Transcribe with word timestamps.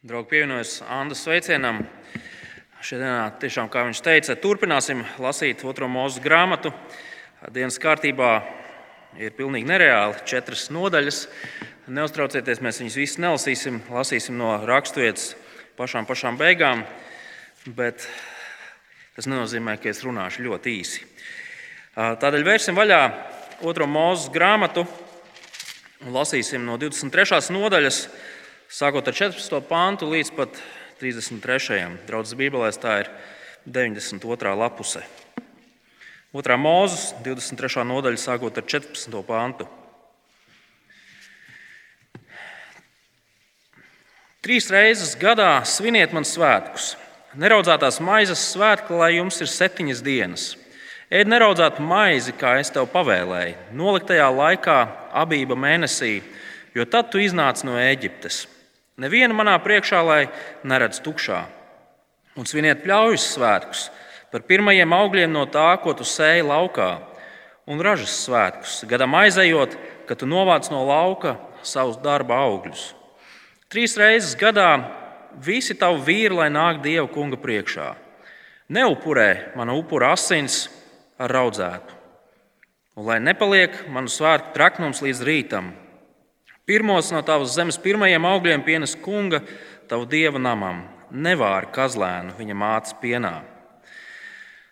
Draugi 0.00 0.30
pievienojas 0.30 0.78
Andas 0.88 1.20
sveicienam. 1.26 1.82
Šodienā, 2.80 3.34
tiešām, 3.36 3.66
kā 3.68 3.82
viņš 3.84 3.98
teica, 4.00 4.32
turpināsim 4.40 5.02
lasīt 5.20 5.60
otro 5.68 5.90
mūža 5.92 6.22
grāmatu. 6.24 6.70
Dienas 7.52 7.76
kārtībā 7.76 8.30
ir 9.20 9.34
pilnīgi 9.36 9.68
nereāli 9.68 10.22
četras 10.24 10.70
nodaļas. 10.72 11.18
Neuztraucieties, 11.92 12.62
mēs 12.64 12.80
viņus 12.80 12.96
visus 12.96 13.20
nelasīsim. 13.20 13.82
Lasīsim 13.92 14.40
no 14.40 14.54
raksturvietas 14.64 15.34
pašām, 15.76 16.08
pašām 16.08 16.40
beigām. 16.40 16.86
Bet 17.68 18.08
tas 19.18 19.28
nenozīmē, 19.28 19.76
ka 19.84 19.92
es 19.92 20.00
runāšu 20.08 20.48
ļoti 20.48 20.78
īsi. 20.80 21.04
Tādēļ 22.00 22.48
vērsim 22.48 22.80
vaļā 22.80 23.04
otro 23.68 23.84
mūža 23.84 24.32
grāmatu 24.32 24.88
un 26.00 26.16
lasīsim 26.16 26.64
no 26.64 26.80
23. 26.80 27.52
nodaļas 27.52 28.04
sākot 28.70 29.08
ar 29.10 29.16
14. 29.16 29.58
pāntu 29.66 30.06
līdz 30.06 30.30
pat 30.36 30.60
33. 31.00 31.98
Draudzes 32.06 32.36
Bībelēs 32.38 32.78
tā 32.78 33.00
ir 33.02 33.10
92. 33.66 34.54
lapuse. 34.54 35.02
Otrā 36.30 36.54
mūzes, 36.54 37.10
23. 37.24 37.82
nodaļa, 37.90 38.20
sākot 38.22 38.60
ar 38.60 38.66
14. 38.70 39.16
pāntu. 39.26 39.66
Trīs 44.40 44.70
reizes 44.72 45.16
gadā 45.18 45.58
sviniet 45.66 46.14
man 46.16 46.24
svētkus. 46.24 46.94
Neraudzētās 47.34 47.98
maizes 48.00 48.40
svētki, 48.54 48.94
lai 48.96 49.16
jums 49.16 49.42
ir 49.42 49.50
septiņas 49.50 50.04
dienas. 50.06 50.46
Ēd 51.10 51.26
neraudzētu 51.26 51.82
maizi, 51.82 52.32
kā 52.38 52.54
es 52.62 52.70
tev 52.70 52.86
pavēlēju, 52.94 53.74
noliktajā 53.74 54.30
laikā, 54.30 54.78
abība 55.18 55.58
mēnesī, 55.58 56.20
jo 56.74 56.86
tad 56.86 57.10
tu 57.10 57.18
iznāc 57.18 57.64
no 57.66 57.74
Eģiptes. 57.74 58.44
Nevienu 59.00 59.32
manā 59.32 59.54
priekšā, 59.64 60.00
lai 60.04 60.22
neredz 60.68 61.00
tukšā. 61.00 61.40
Un 62.36 62.44
sviniet 62.44 62.82
pļaujas 62.84 63.30
svētkus 63.32 63.86
par 64.30 64.44
pirmajiem 64.44 64.92
augļiem 64.92 65.32
no 65.32 65.46
tā, 65.48 65.72
ko 65.80 65.94
tu 65.96 66.04
sēji 66.04 66.44
laukā, 66.44 66.90
un 67.70 67.80
ražas 67.80 68.12
svētkus, 68.26 68.82
gadam 68.90 69.16
aizejot, 69.16 69.76
kad 70.06 70.20
tu 70.20 70.28
novāc 70.28 70.68
no 70.68 70.84
lauka 70.84 71.38
savus 71.64 71.96
darba 72.04 72.42
augļus. 72.44 72.90
Trīs 73.72 73.96
reizes 73.96 74.36
gadā 74.38 74.68
visi 75.40 75.76
tavi 75.78 76.04
vīri, 76.04 76.36
lai 76.36 76.50
nāk 76.52 76.82
Dieva 76.84 77.08
kunga 77.08 77.38
priekšā. 77.40 77.94
Neupurē 78.70 79.56
mana 79.56 79.74
upura 79.78 80.12
asins 80.14 80.66
ar 81.18 81.32
raudzētu, 81.32 81.96
un 83.00 83.08
lai 83.08 83.18
nepaliek 83.22 83.86
manu 83.90 84.12
svētku 84.12 84.52
traknums 84.54 85.00
līdz 85.02 85.24
rītam, 85.26 85.72
Pirmos 86.70 87.08
no 87.10 87.18
tavas 87.26 87.56
zemes 87.56 87.80
pirmajiem 87.82 88.22
augļiem 88.30 88.60
pienes 88.62 88.92
kunga, 88.94 89.40
tavu 89.90 90.04
dieva 90.06 90.38
namam, 90.38 90.84
nevāri 91.10 91.66
kazlēnu 91.74 92.36
viņa 92.38 92.54
mātes 92.54 92.94
pienā. 93.00 93.40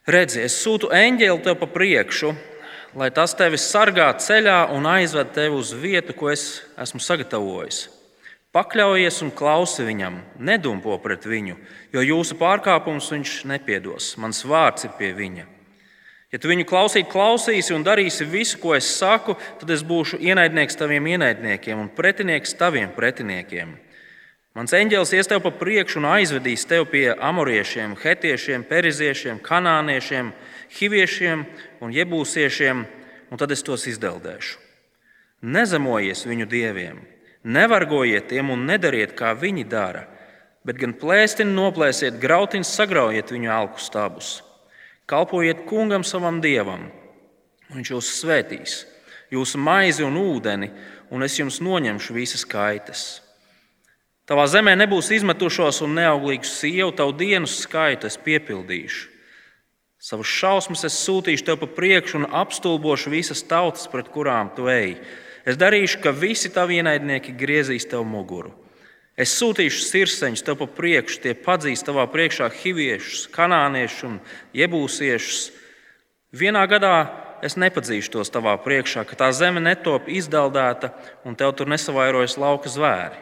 Redzi, 0.06 0.44
es 0.46 0.60
sūtu 0.62 0.92
eņģeli 0.94 1.42
tev 1.42 1.58
pa 1.58 1.66
priekšu, 1.74 2.30
lai 2.94 3.10
tas 3.10 3.34
tevi 3.34 3.58
sargā 3.58 4.06
ceļā 4.14 4.60
un 4.76 4.86
aizved 4.86 5.34
tevi 5.34 5.58
uz 5.58 5.74
vietu, 5.74 6.14
ko 6.14 6.30
es 6.30 6.46
esmu 6.78 7.02
sagatavojis. 7.02 7.88
Pakļaujies 8.54 9.18
un 9.26 9.34
klausi 9.34 9.90
viņam, 9.90 10.22
nedumpo 10.38 10.94
pret 11.02 11.26
viņu, 11.26 11.58
jo 11.98 12.08
jūsu 12.12 12.38
pārkāpumus 12.38 13.10
viņš 13.10 13.38
nepiedos. 13.50 14.14
Mans 14.22 14.46
vārds 14.46 14.86
ir 14.86 14.94
pie 15.02 15.10
viņa. 15.18 15.57
Ja 16.28 16.36
tu 16.36 16.50
viņu 16.50 16.66
klausīt, 16.68 17.06
klausīsi 17.08 17.72
un 17.72 17.84
darīsi 17.86 18.26
visu, 18.28 18.58
ko 18.60 18.74
es 18.76 18.88
saku, 18.98 19.38
tad 19.60 19.70
es 19.72 19.80
būšu 19.80 20.18
ienaidnieks 20.20 20.76
taviem 20.76 21.06
ienaidniekiem 21.14 21.80
un 21.80 21.88
pretinieks 21.88 22.52
taviem 22.58 22.90
pretiniekiem. 22.92 23.70
Mans 24.58 24.74
eņģēlis 24.74 25.14
ies 25.16 25.30
tev 25.30 25.40
pa 25.44 25.52
priekšu 25.54 26.00
un 26.00 26.08
aizvedīs 26.10 26.66
tevi 26.68 26.84
pie 26.92 27.04
amoriešiem, 27.14 27.94
hetiešiem, 28.02 28.66
periziešiem, 28.68 29.38
kanāniešiem, 29.44 30.32
hiviešiem 30.76 31.44
un 31.80 31.94
jebūsiešiem, 31.94 32.82
un 33.30 33.40
tad 33.40 33.54
es 33.54 33.64
tos 33.64 33.86
izdeldēšu. 33.88 34.58
Nezemojies 35.48 36.26
viņu 36.26 36.48
dieviem, 36.50 36.98
nevargojiet 37.46 38.28
tiem 38.32 38.50
un 38.50 38.66
nedariet, 38.68 39.14
kā 39.16 39.30
viņi 39.38 39.64
dara, 39.70 40.04
bet 40.66 40.76
gan 40.82 40.92
plēstini 40.98 41.54
noplēsiet, 41.54 42.18
grautiņus 42.20 42.74
sagraujiet 42.82 43.32
viņu 43.32 43.54
alku 43.54 43.80
stabus. 43.80 44.40
Kalpojiet 45.08 45.62
kungam 45.64 46.02
savam 46.04 46.42
dievam, 46.44 46.82
viņš 47.72 47.90
jūs 47.94 48.08
svētīs, 48.18 48.82
jūsu 49.32 49.56
maizi 49.56 50.04
un 50.04 50.18
ūdeni, 50.20 50.68
un 51.08 51.24
es 51.24 51.38
jums 51.38 51.62
noņemšu 51.64 52.16
visas 52.16 52.44
kaitas. 52.44 53.06
Tavā 54.28 54.44
zemē 54.52 54.74
nebūs 54.76 55.08
izmetušos 55.16 55.80
un 55.86 55.96
neauglīgu 55.96 56.44
sievu, 56.44 56.92
tavu 56.92 57.14
dienu 57.16 57.48
skaitu 57.48 58.10
es 58.10 58.20
piepildīšu. 58.20 59.08
Savus 59.98 60.28
šausmas 60.28 60.84
es 60.84 61.00
sūtīšu 61.00 61.46
tev 61.46 61.56
pa 61.62 61.70
priekšu 61.72 62.20
un 62.20 62.28
apstulbošu 62.42 63.10
visas 63.10 63.40
tautas, 63.48 63.88
pret 63.88 64.12
kurām 64.12 64.52
tu 64.54 64.68
ej. 64.68 64.98
Es 65.48 65.56
darīšu, 65.56 66.02
ka 66.04 66.12
visi 66.12 66.52
tavi 66.52 66.82
ienaidnieki 66.82 67.32
griezīs 67.32 67.88
tev 67.88 68.04
muguru. 68.04 68.52
Es 69.18 69.32
sūtīšu 69.34 69.82
sirseņus 69.82 70.44
tev 70.46 70.60
pa 70.60 70.68
priekšu, 70.70 71.18
tie 71.24 71.32
padzīs 71.34 71.82
tavā 71.82 72.04
priekšā 72.06 72.46
hiviešus, 72.60 73.24
kanāniešus 73.34 74.04
un 74.06 74.18
iebūsiešus. 74.54 75.40
Vienā 76.38 76.62
gadā 76.70 76.92
es 77.42 77.56
nepadzīšu 77.58 78.12
tos 78.14 78.30
tavā 78.30 78.54
priekšā, 78.62 79.02
ka 79.02 79.18
tā 79.18 79.32
zeme 79.34 79.58
netop 79.58 80.06
izdeldēta 80.06 80.92
un 81.26 81.34
tev 81.34 81.56
tur 81.58 81.66
nesavairojas 81.66 82.36
lauka 82.38 82.70
zvēri. 82.70 83.18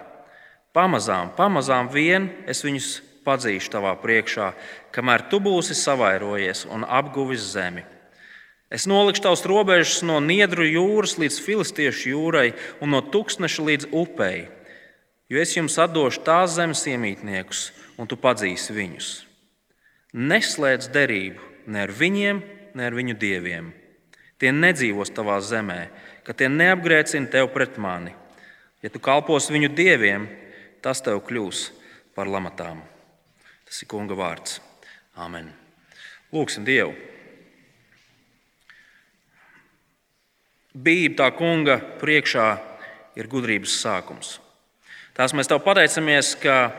Pamazām, 0.77 1.31
pamazām 1.33 1.89
vien 1.89 2.29
es 2.45 2.61
viņus 2.67 2.91
padzīšu 3.25 3.73
tavā 3.73 3.95
priekšā, 4.03 4.51
kamēr 4.93 5.25
tu 5.31 5.41
būsi 5.41 5.73
savairojies 5.79 6.67
un 6.69 6.85
apguvis 6.85 7.47
zemi. 7.55 7.87
Es 8.69 8.85
nolikšu 8.85 9.25
tavus 9.25 9.47
robežas 9.49 10.03
no 10.05 10.19
Niedru 10.21 10.67
jūras 10.67 11.17
līdz 11.17 11.41
Filistiešu 11.41 12.12
jūrai 12.12 12.51
un 12.85 12.93
no 12.93 13.01
tūkstneša 13.01 13.65
līdz 13.71 13.91
upei 13.97 14.45
jo 15.28 15.41
es 15.41 15.54
jums 15.56 15.78
atdošu 15.82 16.22
tās 16.26 16.56
zemes 16.56 16.84
iemītniekus, 16.87 17.70
un 17.98 18.09
tu 18.10 18.19
padzīsi 18.20 18.76
viņus. 18.76 19.10
Neslēdz 20.16 20.91
derību 20.94 21.70
ne 21.72 21.82
ar 21.84 21.92
viņiem, 21.92 22.42
ne 22.76 22.87
ar 22.87 22.94
viņu 22.97 23.16
dieviem. 23.20 23.72
Tie 24.37 24.53
nedzīvos 24.53 25.10
tavā 25.16 25.38
zemē, 25.41 25.88
ka 26.25 26.37
tie 26.37 26.48
neapgrēcina 26.53 27.31
tevi 27.32 27.50
pret 27.54 27.78
mani. 27.81 28.12
Ja 28.84 28.92
tu 28.92 29.00
kalpos 29.00 29.48
viņu 29.50 29.72
dieviem, 29.75 30.28
tas 30.84 31.00
tev 31.03 31.22
kļūs 31.26 31.70
par 32.14 32.28
lamatām. 32.31 32.82
Tas 33.66 33.82
ir 33.82 33.91
Kunga 33.91 34.14
vārds. 34.14 34.60
Amen. 35.16 35.48
Lūksim 36.34 36.66
Dievu! 36.66 36.94
Bība 40.76 41.22
tā 41.22 41.31
kunga 41.32 41.78
priekšā 42.03 42.48
ir 43.16 43.28
gudrības 43.32 43.78
sākums. 43.81 44.34
Tās 45.16 45.32
mēs 45.32 45.49
tev 45.49 45.62
pateicamies, 45.65 46.34
ka 46.37 46.71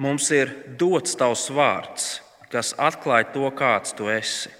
mums 0.00 0.30
ir 0.34 0.50
dots 0.78 1.14
tavs 1.18 1.46
vārds, 1.54 2.08
kas 2.50 2.72
atklāja 2.74 3.28
to, 3.34 3.46
kāds 3.54 3.94
tu 3.94 4.08
esi. 4.10 4.50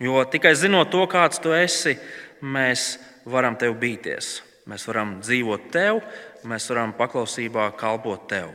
Jo 0.00 0.24
tikai 0.26 0.56
zinot 0.58 0.90
to, 0.90 1.04
kāds 1.10 1.38
tu 1.42 1.52
esi, 1.54 1.94
mēs 2.42 2.96
varam 3.30 3.58
tev 3.60 3.76
bīties. 3.78 4.40
Mēs 4.70 4.86
varam 4.88 5.18
dzīvot 5.20 5.68
tev, 5.74 6.00
mēs 6.48 6.66
varam 6.72 6.94
paklausībā 6.98 7.68
kalpot 7.78 8.26
tev. 8.30 8.50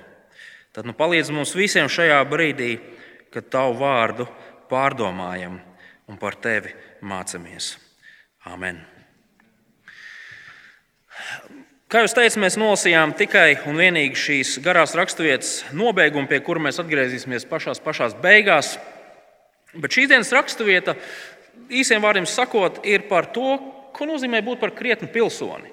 Tad 0.76 0.88
nu, 0.88 0.96
palīdz 0.98 1.32
mums 1.32 1.54
visiem 1.56 1.88
šajā 1.92 2.18
brīdī, 2.28 2.74
kad 3.32 3.48
tavu 3.52 3.78
vārdu 3.80 4.28
pārdomājam 4.72 5.62
un 6.12 6.20
par 6.20 6.36
tevi 6.42 6.76
mācāmies. 7.06 7.76
Amen! 8.52 8.95
Kā 11.96 12.02
jau 12.04 12.10
teicu, 12.12 12.42
mēs 12.44 12.58
nolasījām 12.60 13.14
tikai 13.16 13.54
un 13.72 13.78
vienīgi 13.80 14.18
šīs 14.20 14.50
garās 14.60 14.98
raksturvietas 15.00 15.52
nobeigumu, 15.72 16.28
pie 16.28 16.42
kura 16.44 16.60
mēs 16.66 16.82
atgriezīsimies 16.82 17.46
pašās, 17.48 17.80
pašās 17.80 18.18
beigās. 18.20 18.74
Bet 19.80 19.96
šīs 19.96 20.10
dienas 20.12 20.34
raksturvieta, 20.36 20.98
īsiem 21.72 22.04
vārdiem 22.04 22.28
sakot, 22.28 22.82
ir 22.84 23.06
par 23.08 23.30
to, 23.32 23.54
ko 23.96 24.10
nozīmē 24.10 24.44
būt 24.44 24.60
par 24.66 24.76
krietnu 24.76 25.08
pilsoni. 25.14 25.72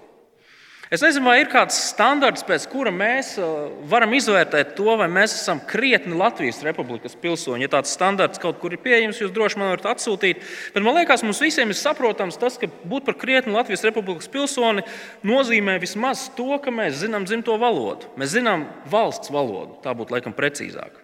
Es 0.93 1.01
nezinu, 1.01 1.25
vai 1.25 1.39
ir 1.41 1.49
kāds 1.49 1.73
standarts, 1.89 2.43
pēc 2.45 2.67
kura 2.69 2.91
mēs 2.93 3.31
uh, 3.41 3.71
varam 3.89 4.11
izvērtēt 4.13 4.75
to, 4.77 4.91
vai 5.01 5.07
mēs 5.09 5.33
esam 5.39 5.63
krietni 5.65 6.13
Latvijas 6.21 6.59
Republikas 6.67 7.15
pilsoņi. 7.17 7.65
Ja 7.65 7.71
tāds 7.73 7.95
standarts 7.97 8.41
kaut 8.43 8.59
kur 8.61 8.75
ir 8.77 8.83
pieejams, 8.85 9.23
jūs 9.23 9.33
droši 9.33 9.57
man 9.57 9.71
varat 9.71 9.89
atsūtīt. 9.95 10.43
Bet 10.75 10.85
man 10.85 10.99
liekas, 10.99 11.25
mums 11.25 11.41
visiem 11.41 11.73
ir 11.73 11.79
saprotams 11.81 12.37
tas, 12.37 12.59
ka 12.61 12.69
būt 12.69 13.07
par 13.07 13.17
krietni 13.23 13.55
Latvijas 13.57 13.87
Republikas 13.89 14.29
pilsoni 14.35 14.85
nozīmē 15.25 15.79
vismaz 15.81 16.27
to, 16.37 16.51
ka 16.61 16.75
mēs 16.75 17.01
zinām 17.01 17.25
dzimto 17.25 17.57
valodu. 17.63 18.13
Mēs 18.21 18.35
zinām 18.37 18.67
valsts 18.93 19.33
valodu, 19.33 19.79
tā 19.81 19.97
būtu 19.97 20.13
laikam 20.13 20.37
precīzāk. 20.37 21.01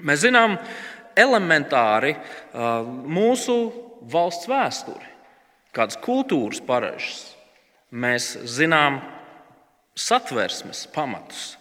Mēs 0.00 0.24
zinām 0.24 0.56
elementāri 1.20 2.16
uh, 2.16 2.80
mūsu 2.88 3.60
valsts 4.16 4.48
vēsturi, 4.48 5.04
kādas 5.76 6.00
kultūras 6.00 6.64
paražas 6.64 7.31
Mēs 7.92 8.32
zinām 8.48 9.02
satversmes 9.98 10.86
pamatus, 10.94 11.52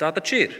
Tā 0.00 0.10
taču 0.14 0.38
ir. 0.42 0.54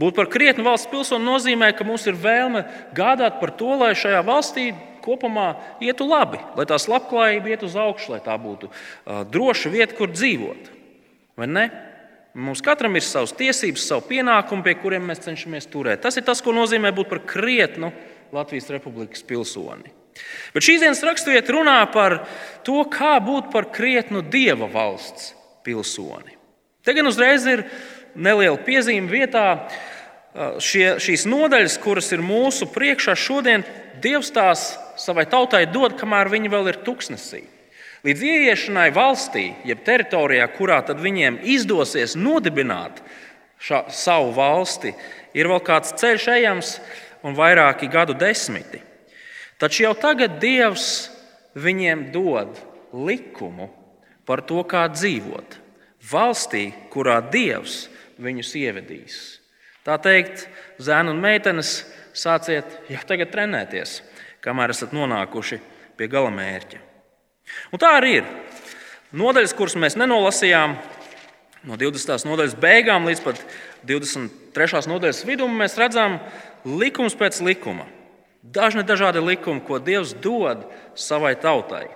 Būt 0.00 0.16
par 0.16 0.26
krietnu 0.32 0.64
valsts 0.66 0.90
pilsoni 0.90 1.26
nozīmē, 1.26 1.70
ka 1.76 1.84
mums 1.86 2.06
ir 2.10 2.16
vēlme 2.18 2.64
gādāt 2.96 3.38
par 3.38 3.52
to, 3.54 3.74
lai 3.78 3.92
šajā 3.94 4.24
valstī 4.26 4.70
kopumā 5.04 5.52
ietu 5.84 6.06
labi, 6.08 6.40
lai 6.56 6.64
tās 6.66 6.88
labklājība 6.90 7.52
iet 7.52 7.66
uz 7.66 7.76
augšu, 7.78 8.14
lai 8.14 8.22
tā 8.24 8.34
būtu 8.40 8.70
uh, 8.70 9.20
droša 9.28 9.70
vieta, 9.70 9.94
kur 9.94 10.10
dzīvot. 10.10 10.70
Vai 11.38 11.50
ne? 11.50 11.66
Mums 12.34 12.64
katram 12.64 12.96
ir 12.98 13.04
savas 13.06 13.34
tiesības, 13.36 13.84
savu 13.86 14.08
pienākumu, 14.08 14.64
pie 14.66 14.74
kuriem 14.80 15.04
mēs 15.06 15.22
cenšamies 15.22 15.68
turēt. 15.70 16.02
Tas 16.02 16.16
ir 16.18 16.24
tas, 16.26 16.42
ko 16.42 16.56
nozīmē 16.56 16.90
būt 16.96 17.12
par 17.12 17.20
krietnu 17.28 17.92
Latvijas 18.34 18.72
Republikas 18.74 19.22
pilsoni. 19.22 19.92
Bet 20.54 20.66
šīs 20.66 20.84
dienas 20.84 21.02
raksturvieta 21.04 21.54
runā 21.54 21.80
par 21.92 22.20
to, 22.66 22.82
kā 22.90 23.16
būt 23.22 23.50
par 23.52 23.70
krietnu 23.74 24.22
dieva 24.22 24.68
valsts 24.70 25.32
pilsoni. 25.66 26.36
Te 26.84 26.94
gan 26.94 27.08
uzreiz 27.08 27.46
ir 27.48 27.64
neliela 28.14 28.60
piezīme 28.60 29.10
vietā. 29.10 29.46
Šie, 30.34 30.96
šīs 30.98 31.28
nodaļas, 31.30 31.76
kuras 31.78 32.08
ir 32.10 32.22
mūsu 32.24 32.66
priekšā 32.74 33.14
šodien, 33.14 33.62
Dievs 34.02 34.32
tās 34.34 34.74
savai 34.98 35.26
tautai 35.30 35.64
dod, 35.70 35.94
kamēr 35.98 36.30
viņi 36.32 36.50
vēl 36.50 36.72
ir 36.72 36.80
tuksnesī. 36.86 37.44
Līdz 38.04 38.24
ieiešanai 38.28 38.88
valstī, 38.92 39.44
jeb 39.64 39.84
teritorijā, 39.86 40.48
kurā 40.58 40.82
viņiem 40.84 41.38
izdosies 41.40 42.16
nodibināt 42.18 43.00
šā, 43.62 43.86
savu 43.88 44.34
valsti, 44.36 44.92
ir 45.32 45.48
vēl 45.48 45.62
kāds 45.64 45.94
ceļš 46.00 46.26
ejams 46.34 46.74
un 47.24 47.38
vairāki 47.38 47.88
gadu 47.88 48.16
desmiti. 48.18 48.82
Taču 49.64 49.86
jau 49.86 49.94
tagad 49.96 50.34
Dievs 50.42 51.08
viņiem 51.56 52.10
dod 52.12 52.58
likumu 52.92 53.70
par 54.28 54.42
to, 54.44 54.60
kā 54.68 54.82
dzīvot. 54.92 55.56
Valstī, 56.04 56.66
kurā 56.92 57.22
Dievs 57.32 57.86
viņus 58.20 58.50
ievedīs. 58.60 59.16
Tā 59.88 59.96
teikt, 60.04 60.44
zēni 60.76 61.14
un 61.14 61.24
meitenes, 61.24 61.78
sāciet 62.12 62.76
jau 62.92 63.00
tagad 63.08 63.32
trenēties, 63.32 64.02
kamēr 64.44 64.76
esat 64.76 64.92
nonākuši 64.92 65.62
pie 65.96 66.10
gala 66.12 66.28
mērķa. 66.34 66.84
Un 67.72 67.80
tā 67.80 67.96
arī 68.02 68.18
ir. 68.20 68.30
Nodaļas, 69.16 69.56
kuras 69.56 69.80
mēs 69.80 69.96
nenolasījām, 69.96 70.76
no 71.64 71.80
20. 71.80 72.28
nodaļas 72.28 72.60
beigām 72.60 73.08
līdz 73.08 73.24
pat 73.24 73.40
23. 73.88 74.84
nodaļas 74.92 75.24
vidum, 75.24 75.56
mēs 75.56 75.80
redzam 75.80 76.20
likums 76.68 77.16
pēc 77.16 77.40
likuma. 77.48 77.88
Dažni 78.44 78.84
dažādi 78.84 79.22
likumi, 79.24 79.62
ko 79.64 79.78
Dievs 79.80 80.12
dod 80.20 80.66
savai 81.00 81.32
tautai. 81.40 81.86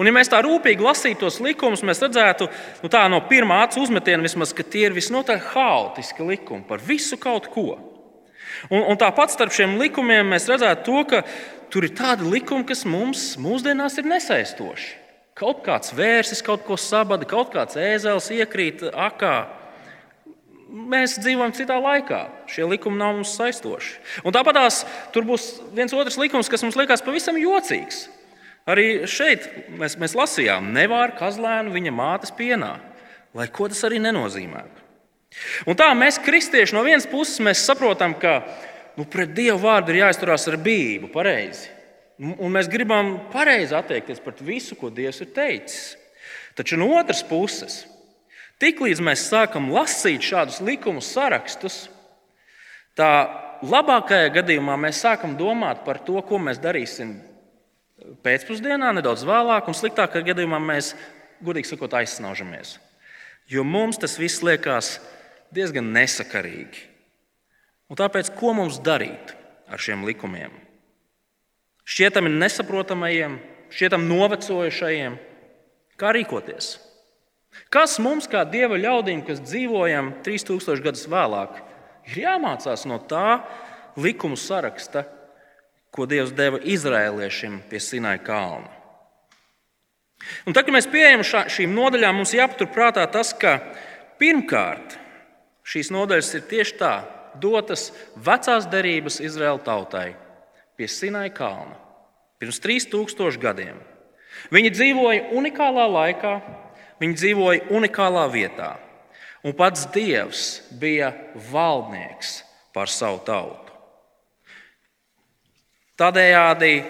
Un, 0.00 0.08
ja 0.08 0.14
mēs 0.14 0.30
tā 0.32 0.40
rūpīgi 0.42 0.82
lasītu 0.82 1.20
tos 1.22 1.36
likumus, 1.44 1.84
mēs 1.86 2.00
redzētu, 2.02 2.48
nu, 2.82 2.90
tā 2.90 3.04
no 3.12 3.20
pirmā 3.28 3.60
acu 3.66 3.82
uzmetiena, 3.84 4.24
vismaz, 4.24 4.54
ka 4.56 4.64
tie 4.66 4.88
ir 4.88 4.96
visnotaļ 4.96 5.42
haotiski 5.52 6.26
likumi 6.26 6.66
par 6.66 6.82
visu 6.82 7.18
kaut 7.20 7.50
ko. 7.52 7.76
Un, 8.72 8.80
un 8.80 8.98
tāpat 8.98 9.34
starp 9.34 9.54
šiem 9.54 9.76
likumiem 9.78 10.32
mēs 10.32 10.48
redzētu 10.50 10.86
to, 10.88 11.04
ka 11.12 11.22
tur 11.70 11.86
ir 11.86 11.94
tādi 11.98 12.26
likumi, 12.26 12.66
kas 12.66 12.86
mums 12.88 13.34
mūsdienās 13.40 14.00
ir 14.00 14.08
nesaistoši. 14.08 14.88
Kaut 15.38 15.60
kāds 15.62 15.92
vērsis 15.94 16.42
kaut 16.42 16.64
ko 16.66 16.74
sabada, 16.80 17.28
kaut 17.28 17.52
kāds 17.54 17.78
ēzelis 17.78 18.32
iekrīt 18.34 18.82
akā. 18.90 19.36
Mēs 20.68 21.16
dzīvojam 21.22 21.54
citā 21.56 21.78
laikā. 21.80 22.26
Šie 22.50 22.66
likumi 22.68 23.00
nav 23.00 23.14
mums 23.16 23.32
saistoši. 23.38 23.94
Un 24.28 24.34
tāpat 24.36 24.58
tur 25.14 25.24
būs 25.24 25.46
viens 25.72 25.94
otrs 25.96 26.18
likums, 26.20 26.50
kas 26.52 26.64
mums 26.64 26.76
liekas 26.76 27.04
pavisam 27.04 27.38
jocīgs. 27.40 28.06
Arī 28.68 29.06
šeit 29.08 29.46
mēs, 29.80 29.96
mēs 29.96 30.12
lasījām, 30.18 30.74
nevāra 30.76 31.16
kazlēnu 31.16 31.72
viņa 31.72 31.92
mātes 31.94 32.34
pienā, 32.36 32.74
lai 33.32 33.46
ko 33.48 33.70
tas 33.72 33.80
arī 33.88 34.00
nenozīmētu. 34.04 34.84
Un 35.68 35.76
tā 35.78 35.88
mēs, 35.96 36.20
kristieši, 36.20 36.74
no 36.76 36.82
vienas 36.84 37.08
puses 37.08 37.64
saprotam, 37.64 38.12
ka 38.20 38.42
nu, 38.98 39.06
pret 39.08 39.32
Dievu 39.36 39.62
vārdu 39.62 39.94
ir 39.94 40.02
jāizturās 40.02 40.44
ar 40.50 40.58
bību, 40.60 41.08
pareizi. 41.14 41.70
Un 42.18 42.50
mēs 42.52 42.68
gribam 42.68 43.14
pareizi 43.32 43.76
attiekties 43.78 44.20
pret 44.20 44.42
visu, 44.44 44.76
ko 44.76 44.90
Dievs 44.92 45.22
ir 45.22 45.32
teicis. 45.32 45.94
Taču 46.58 46.76
no 46.76 46.90
otras 46.98 47.22
puses, 47.24 47.84
tiklīdz 48.62 49.02
mēs 49.04 49.28
sākam 49.30 49.70
lasīt 49.74 50.24
šādus 50.24 50.60
likumu 50.64 51.02
sarakstus, 51.04 51.86
tā 52.98 53.10
labākajā 53.62 54.32
gadījumā 54.38 54.76
mēs 54.80 55.02
sākam 55.04 55.36
domāt 55.38 55.84
par 55.86 56.00
to, 56.04 56.20
ko 56.26 56.40
mēs 56.42 56.60
darīsim 56.62 57.16
pēcpusdienā, 58.24 58.92
nedaudz 58.96 59.24
vēlāk, 59.26 59.68
un 59.68 59.76
sliktākajā 59.76 60.30
gadījumā 60.30 60.60
mēs, 60.62 60.92
gudīgi 61.44 61.72
sakot, 61.72 61.96
aizsnaužamies. 61.98 62.76
Jo 63.48 63.64
mums 63.64 63.98
tas 64.00 64.18
viss 64.20 64.42
liekas 64.44 64.98
diezgan 65.54 65.90
nesakarīgi. 65.94 66.84
Un 67.88 67.96
tāpēc, 67.96 68.30
ko 68.36 68.52
mums 68.56 68.80
darīt 68.84 69.32
ar 69.68 69.80
šiem 69.80 70.04
likumiem? 70.04 70.52
Šķietami 71.88 72.34
nesaprotamajiem, 72.34 73.38
šķietam 73.72 74.04
novecojušajiem, 74.10 75.16
kā 75.96 76.12
rīkoties? 76.12 76.74
Kas 77.68 77.98
mums, 78.00 78.28
kā 78.30 78.46
dieva 78.48 78.78
ļaudīm, 78.80 79.20
kas 79.26 79.42
dzīvojam 79.44 80.14
3000 80.24 80.84
gadus 80.84 81.04
vēlāk, 81.10 81.58
ir 82.08 82.22
jāmācās 82.24 82.86
no 82.88 82.96
tā 83.04 83.42
likumu 84.00 84.38
saraksta, 84.40 85.04
ko 85.92 86.06
Dievs 86.08 86.32
deva 86.36 86.60
izrēliešiem 86.62 87.62
pie 87.68 87.80
Sinai 87.80 88.18
kalna. 88.22 88.70
Un 90.46 90.54
tad, 90.54 90.66
kad 90.66 90.74
mēs 90.74 90.88
pieejam 90.90 91.22
šā, 91.24 91.44
šīm 91.52 91.74
nodaļām, 91.76 92.18
mums 92.18 92.34
jāpaturprātā 92.36 93.04
tas, 93.12 93.32
ka 93.36 93.58
pirmkārt 94.20 94.96
šīs 95.68 95.92
nodaļas 95.94 96.32
ir 96.38 96.46
tieši 96.50 96.78
tā, 96.80 96.94
dotas 97.38 97.90
vecās 98.16 98.66
derības 98.70 99.20
Izraēla 99.22 99.62
tautai 99.64 100.08
pie 100.78 100.88
Sinai 100.90 101.28
kalna 101.34 101.76
pirms 102.38 102.60
3000 102.62 103.40
gadiem. 103.42 103.78
Viņi 104.54 104.70
dzīvoja 104.74 105.22
unikālā 105.34 105.86
laikā, 105.90 106.34
viņi 107.00 107.18
dzīvoja 107.18 107.64
unikālā 107.74 108.26
vietā, 108.32 108.74
un 109.44 109.54
pats 109.56 109.86
Dievs 109.94 110.60
bija 110.80 111.12
valdnieks 111.50 112.42
pār 112.74 112.90
savu 112.92 113.20
tautu. 113.26 113.74
Tādējādi, 115.98 116.84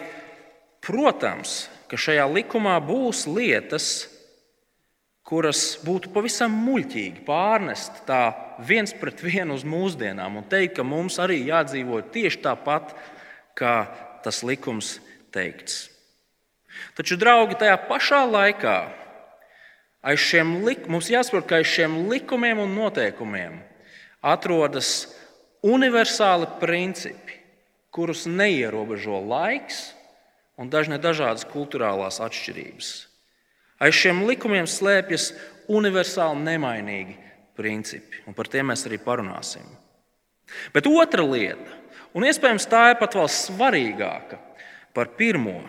protams, 0.85 1.69
ka 1.89 1.97
šajā 1.97 2.27
likumā 2.29 2.77
būs 2.85 3.25
lietas, 3.31 4.07
kuras 5.29 5.79
būtu 5.85 6.13
pavisam 6.13 6.53
muļķīgi 6.65 7.25
pārnest 7.27 8.03
tā 8.09 8.33
viens 8.65 8.95
pret 8.97 9.21
vienu 9.25 9.57
uz 9.57 9.65
mūsdienām 9.69 10.41
un 10.41 10.47
teikt, 10.49 10.79
ka 10.79 10.85
mums 10.85 11.19
arī 11.21 11.43
jādzīvo 11.49 12.01
tieši 12.13 12.41
tāpat, 12.45 12.95
kā 13.57 13.75
tas 14.25 14.41
likums 14.45 14.97
teikts. 15.35 15.89
Taču, 16.97 17.17
draugi, 17.21 17.59
tajā 17.61 17.77
pašā 17.89 18.23
laikā 18.29 18.77
aiz 20.09 20.23
šiem 20.25 20.61
likumiem, 20.65 20.95
mums 20.97 21.11
jāsaprot, 21.13 21.47
ka 21.49 21.61
aiz 21.61 21.69
šiem 21.69 22.07
likumiem 22.09 22.63
un 22.65 22.73
noteikumiem 22.77 23.61
atrodas 24.25 25.09
universāli 25.67 26.49
principi 26.63 27.39
kurus 27.99 28.27
neierobežo 28.31 29.19
laiks 29.27 29.89
un 30.59 30.71
dažne 30.71 31.01
dažādas 31.03 31.47
kultūrālās 31.49 32.21
atšķirības. 32.23 32.91
Aiz 33.83 33.95
šiem 33.99 34.25
likumiem 34.27 34.67
slēpjas 34.71 35.33
universāli 35.71 36.45
nemainīgi 36.47 37.17
principi, 37.59 38.23
un 38.27 38.35
par 38.39 38.51
tiem 38.51 38.71
mēs 38.71 38.85
arī 38.87 39.01
parunāsim. 39.03 39.67
Bet 40.75 40.87
otra 40.87 41.25
lieta, 41.27 41.75
un 42.15 42.27
iespējams 42.27 42.69
tā 42.71 42.85
ir 42.93 43.01
pat 43.01 43.17
vēl 43.19 43.29
svarīgāka 43.31 44.39
par 44.95 45.13
pirmo. 45.19 45.61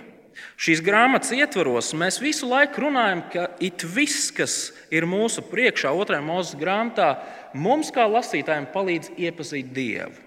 Šīs 0.59 0.81
grāmatas 0.83 1.31
ietvaros 1.31 1.93
mēs 1.95 2.17
visu 2.19 2.49
laiku 2.49 2.83
runājam, 2.83 3.21
ka 3.31 3.45
it 3.63 3.85
viss, 3.87 4.27
kas 4.35 4.73
ir 4.91 5.07
mūsu 5.07 5.45
priekšā, 5.47 5.93
otrajā 5.95 6.19
mūzes 6.25 6.57
grāmatā, 6.59 7.13
mums 7.55 7.93
kā 7.95 8.03
lasītājiem 8.09 8.67
palīdz 8.73 9.13
iepazīt 9.15 9.69
Dievu. 9.71 10.17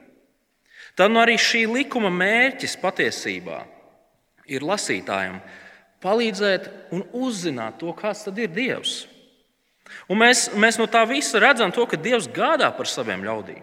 Tad 0.96 1.12
nu 1.12 1.20
arī 1.20 1.36
šī 1.40 1.66
likuma 1.68 2.08
mērķis 2.12 2.78
patiesībā 2.80 3.62
ir 4.48 4.64
lasītājiem 4.64 5.38
palīdzēt 6.02 6.68
un 6.96 7.04
uzzināt 7.12 7.78
to, 7.80 7.92
tad 8.00 8.40
ir 8.40 8.50
Dievs. 8.52 9.02
Un 10.08 10.20
mēs, 10.20 10.48
mēs 10.56 10.80
no 10.80 10.88
tā 10.88 11.04
visa 11.08 11.40
redzam 11.44 11.72
to, 11.72 11.84
ka 11.86 12.00
Dievs 12.00 12.28
gādā 12.32 12.72
par 12.72 12.88
saviem 12.88 13.24
ļaudīm. 13.28 13.62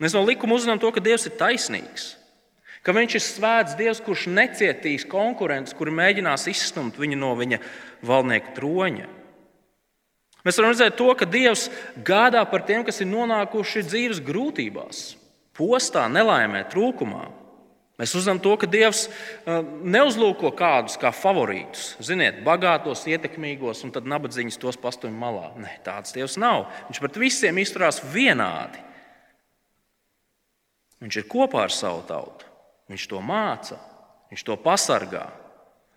Mēs 0.00 0.14
no 0.14 0.22
likuma 0.24 0.54
uzzinām 0.54 0.78
to, 0.80 0.90
ka 0.94 1.02
Dievs 1.02 1.26
ir 1.26 1.34
taisnīgs, 1.38 2.14
ka 2.86 2.94
Viņš 2.96 3.16
ir 3.16 3.24
svēts 3.24 3.78
Dievs, 3.78 4.02
kurš 4.04 4.26
necietīs 4.32 5.06
konkurentus, 5.08 5.76
kuri 5.76 5.94
mēģinās 5.94 6.48
izstumt 6.52 6.98
viņu 7.00 7.18
no 7.20 7.34
viņa 7.38 7.60
valdnieka 8.06 8.54
troņa. 8.56 9.08
Mēs 10.40 10.56
varam 10.56 10.72
redzēt 10.72 10.96
to, 10.96 11.10
ka 11.18 11.28
Dievs 11.28 11.68
gādā 12.06 12.40
par 12.48 12.64
tiem, 12.64 12.84
kas 12.86 13.02
ir 13.02 13.10
nonākuši 13.10 13.84
dzīves 13.84 14.22
grūtībās 14.24 15.02
postā, 15.60 16.06
nelaimē, 16.08 16.64
trūkumā. 16.72 17.26
Mēs 18.00 18.14
uzzinām 18.16 18.38
to, 18.40 18.54
ka 18.56 18.64
Dievs 18.70 19.02
uh, 19.10 19.60
neuzlūko 19.84 20.54
kādus 20.56 20.96
kā 21.00 21.10
favorītus, 21.12 21.98
ziniet, 22.00 22.38
bagātos, 22.46 23.02
ietekmīgos, 23.12 23.82
un 23.84 23.92
tad 23.92 24.08
nabadzīgus 24.08 24.56
tos 24.62 24.80
pastumj 24.80 25.12
malā. 25.12 25.50
Nē, 25.60 25.74
tāds 25.84 26.16
Dievs 26.16 26.38
nav. 26.40 26.70
Viņš 26.88 27.00
pret 27.04 27.18
visiem 27.20 27.60
izturās 27.60 28.00
vienādi. 28.14 28.80
Viņš 31.04 31.20
ir 31.20 31.28
kopā 31.28 31.66
ar 31.66 31.76
savu 31.76 32.00
tautu. 32.08 32.49
Viņš 32.90 33.06
to 33.10 33.20
māca, 33.22 33.78
viņš 34.32 34.46
to 34.46 34.56
pasargā. 34.58 35.28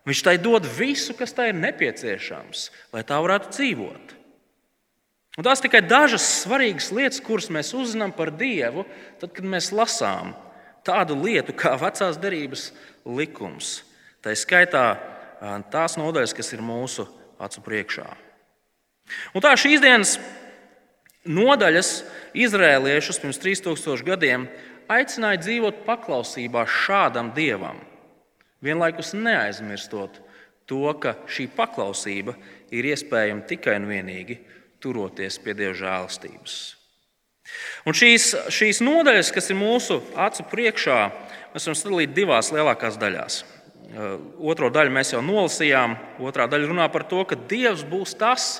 Viņš 0.05 0.21
tai 0.25 0.35
dod 0.41 0.67
visu, 0.67 1.15
kas 1.15 1.33
tai 1.33 1.49
ir 1.51 1.57
nepieciešams, 1.61 2.67
lai 2.93 3.05
tā 3.07 3.17
varētu 3.23 3.53
dzīvot. 3.55 4.13
Un 5.33 5.45
tās 5.47 5.63
tikai 5.63 5.81
dažas 5.81 6.25
svarīgas 6.43 6.91
lietas, 6.93 7.21
kuras 7.23 7.49
mēs 7.49 7.71
uzzinām 7.73 8.11
par 8.13 8.29
Dievu, 8.37 8.83
tad, 9.21 9.31
kad 9.33 9.47
mēs 9.47 9.71
lasām 9.73 10.35
tādu 10.85 11.17
lietu 11.17 11.55
kā 11.57 11.73
vecās 11.81 12.19
derības 12.21 12.67
likums. 13.07 13.79
Tā 14.21 14.35
ir 14.35 14.39
skaitā 14.39 14.85
tās 15.73 15.97
nodaļas, 15.97 16.35
kas 16.37 16.53
ir 16.53 16.61
mūsu 16.61 17.07
acu 17.41 17.63
priekšā. 17.65 18.05
Un 19.33 19.43
tā 19.43 19.55
šīs 19.59 19.81
dienas 19.83 20.17
nodaļas 21.25 22.03
izrēliešus 22.37 23.19
pirms 23.23 23.41
3000 23.41 24.05
gadiem 24.07 24.45
aicināja 24.97 25.41
dzīvot 25.41 25.83
paklausībā 25.87 26.65
šādam 26.69 27.31
dievam, 27.35 27.79
vienlaikus 28.63 29.13
neaizmirstot 29.17 30.19
to, 30.69 30.85
ka 30.99 31.17
šī 31.27 31.49
paklausība 31.55 32.35
ir 32.73 32.87
iespējama 32.93 33.45
tikai 33.49 33.77
un 33.81 33.89
vienīgi 33.89 34.39
turoties 34.83 35.39
pie 35.43 35.55
Dieva 35.57 35.75
žēlastības. 35.77 36.55
Un 37.87 37.95
šīs, 37.97 38.29
šīs 38.53 38.79
nodaļas, 38.83 39.31
kas 39.35 39.51
ir 39.51 39.59
mūsu 39.59 39.99
acu 40.15 40.45
priekšā, 40.51 40.99
mēs 41.53 41.67
varam 41.67 41.79
sadalīt 41.79 42.15
divās 42.15 42.51
lielākās 42.55 42.99
daļās. 43.01 43.41
Uh, 43.93 44.15
otro 44.49 44.71
daļu 44.73 44.93
mēs 44.95 45.11
jau 45.13 45.21
nolasījām. 45.21 45.97
Otrā 46.23 46.47
daļa 46.49 46.71
runā 46.71 46.87
par 46.89 47.05
to, 47.09 47.19
ka 47.27 47.37
Dievs 47.37 47.83
būs 47.85 48.15
tas, 48.17 48.55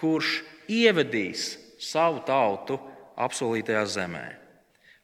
kurš 0.00 0.40
ievedīs 0.72 1.52
savu 1.82 2.22
tautu 2.26 2.80
apsolītajā 3.20 3.84
zemē. 3.92 4.41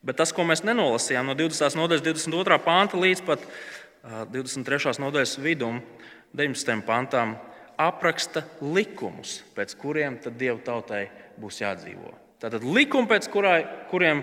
Bet 0.02 0.20
tas, 0.20 0.30
ko 0.34 0.44
mēs 0.46 0.62
nenolasījām 0.62 1.26
no 1.26 1.34
20. 1.34 1.74
nodaļas, 1.78 2.04
22. 2.06 2.58
panta 2.62 3.00
līdz 3.00 3.22
pat 3.26 3.42
23. 4.30 4.92
Uh, 4.92 5.00
nodaļas 5.02 5.38
vidum, 5.42 5.80
19. 6.38 6.84
pantām, 6.86 7.34
apraksta 7.78 8.44
likumus, 8.62 9.40
pēc 9.56 9.74
kuriem 9.78 10.20
Dieva 10.38 10.58
tautai 10.64 11.08
būs 11.38 11.62
jādzīvot. 11.62 12.14
Tātad 12.38 12.62
likumi, 12.62 13.10
pēc 13.10 13.26
kurā, 13.32 13.56
kuriem 13.90 14.22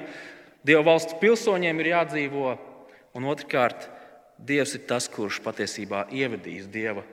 Dieva 0.65 0.85
valsts 0.87 1.17
pilsoņiem 1.19 1.83
ir 1.83 1.91
jādzīvo, 1.91 2.55
un 3.15 3.27
otrkārt, 3.31 3.89
Dievs 4.35 4.73
ir 4.75 4.81
tas, 4.87 5.05
kurš 5.07 5.39
patiesībā 5.43 6.09
ievedīs 6.11 6.67
Dieva 6.67 7.05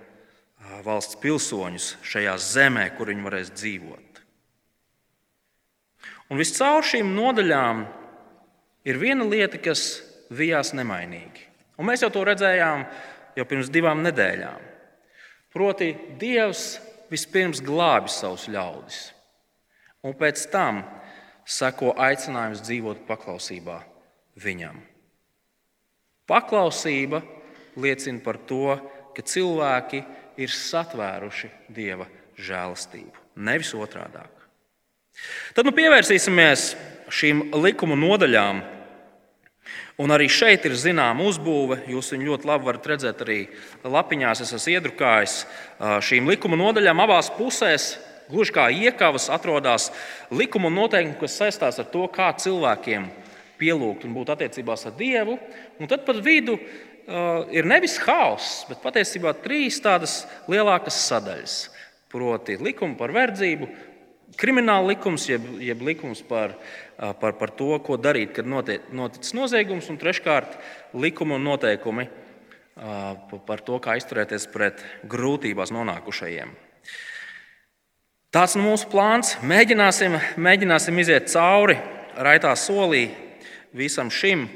valsts 0.83 1.19
pilsoņus 1.23 1.97
šajā 2.07 2.35
zemē, 2.38 2.88
kur 2.97 3.11
viņi 3.11 3.26
varēs 3.26 3.52
dzīvot. 3.54 4.23
Un 6.31 6.40
viscaur 6.40 6.87
šīm 6.87 7.12
nodaļām 7.14 7.85
ir 8.85 9.01
viena 9.01 9.27
lieta, 9.29 9.61
kas 9.62 10.03
vijās 10.33 10.73
nemainīgi. 10.77 11.49
Un 11.79 11.89
mēs 11.89 12.05
jau 12.05 12.11
to 12.12 12.25
redzējām 12.27 12.85
jau 13.37 13.49
pirms 13.49 13.71
divām 13.73 14.05
nedēļām. 14.05 14.69
Proti, 15.53 15.93
Dievs 16.21 16.77
vispirms 17.12 17.61
glābi 17.65 18.12
savus 18.12 18.47
ļaudis 18.49 19.03
un 20.03 20.15
pēc 20.19 20.47
tam 20.53 20.83
seko 21.47 21.95
aicinājums 22.01 22.62
dzīvot 22.67 23.05
paklausībā 23.07 23.79
viņam. 24.43 24.79
Paklausība 26.29 27.23
liecina 27.83 28.23
par 28.25 28.39
to, 28.49 28.77
ka 29.15 29.25
cilvēki 29.27 30.03
ir 30.41 30.53
satvēruši 30.55 31.51
dieva 31.75 32.07
žēlastību, 32.39 33.37
nevis 33.45 33.73
otrādi. 33.77 34.23
Tad 35.53 35.67
nu 35.69 35.75
pievērsīsimies 35.77 36.71
šīm 37.12 37.50
likuma 37.62 37.99
nodaļām. 37.99 38.62
Un 40.02 40.11
arī 40.14 40.26
šeit 40.33 40.64
ir 40.66 40.73
zināma 40.78 41.26
uzbūve. 41.28 41.83
Jūs 41.92 42.14
viņu 42.14 42.31
ļoti 42.31 42.49
labi 42.49 42.66
varat 42.71 42.88
redzēt 42.95 43.21
arī 43.23 43.42
lapiņās. 43.85 44.40
Es 44.42 44.54
esmu 44.57 44.78
iedrukājis 44.78 45.37
šīm 46.09 46.33
likuma 46.33 46.59
nodaļām 46.59 47.04
abās 47.04 47.28
pusēs 47.37 47.92
Gluži 48.33 48.54
kā 48.54 48.69
iekavas 48.73 49.26
atrodas 49.33 49.90
likuma 50.33 50.71
noteikumi, 50.73 51.19
kas 51.21 51.35
saistās 51.37 51.81
ar 51.83 51.88
to, 51.92 52.07
kā 52.09 52.31
cilvēkiem 52.40 53.09
pielūgt 53.61 54.07
un 54.07 54.14
būt 54.16 54.33
attiecībās 54.33 54.87
ar 54.88 54.97
Dievu. 54.97 55.37
Un 55.76 55.90
tad 55.90 56.07
pat 56.07 56.21
vidu 56.25 56.57
ir 57.52 57.69
nevis 57.69 57.99
haoss, 58.07 58.62
bet 58.71 58.81
patiesībā 58.85 59.35
trīs 59.42 59.81
tādas 59.85 60.23
lielākas 60.50 61.02
sadaļas. 61.11 61.57
Proti, 62.12 62.59
likumi 62.61 62.97
par 62.97 63.12
verdzību, 63.12 63.69
krimināla 64.40 64.95
likums, 64.95 65.26
jeb, 65.28 65.45
jeb 65.61 65.85
likums 65.85 66.21
par, 66.28 66.57
par, 67.21 67.35
par 67.38 67.50
to, 67.50 67.75
ko 67.82 67.99
darīt, 67.99 68.35
kad 68.37 68.47
noticis 68.47 69.35
noziegums, 69.35 69.88
un 69.90 69.99
treškārt, 69.99 70.54
likumi 70.94 71.35
un 71.37 71.47
noteikumi 71.49 72.06
par 73.47 73.62
to, 73.66 73.78
kā 73.82 73.97
izturēties 73.99 74.47
pret 74.52 74.85
grūtībās 75.11 75.75
nonākušajiem. 75.75 76.54
Tāds 78.32 78.54
ir 78.56 78.62
nu 78.62 78.71
mūsu 78.71 78.88
plāns. 78.88 79.35
Mēģināsim, 79.44 80.14
mēģināsim 80.40 81.00
iziet 81.02 81.28
cauri 81.28 81.76
raitā 82.16 82.54
solī 82.56 83.11
visam 83.76 84.09
šim. 84.09 84.47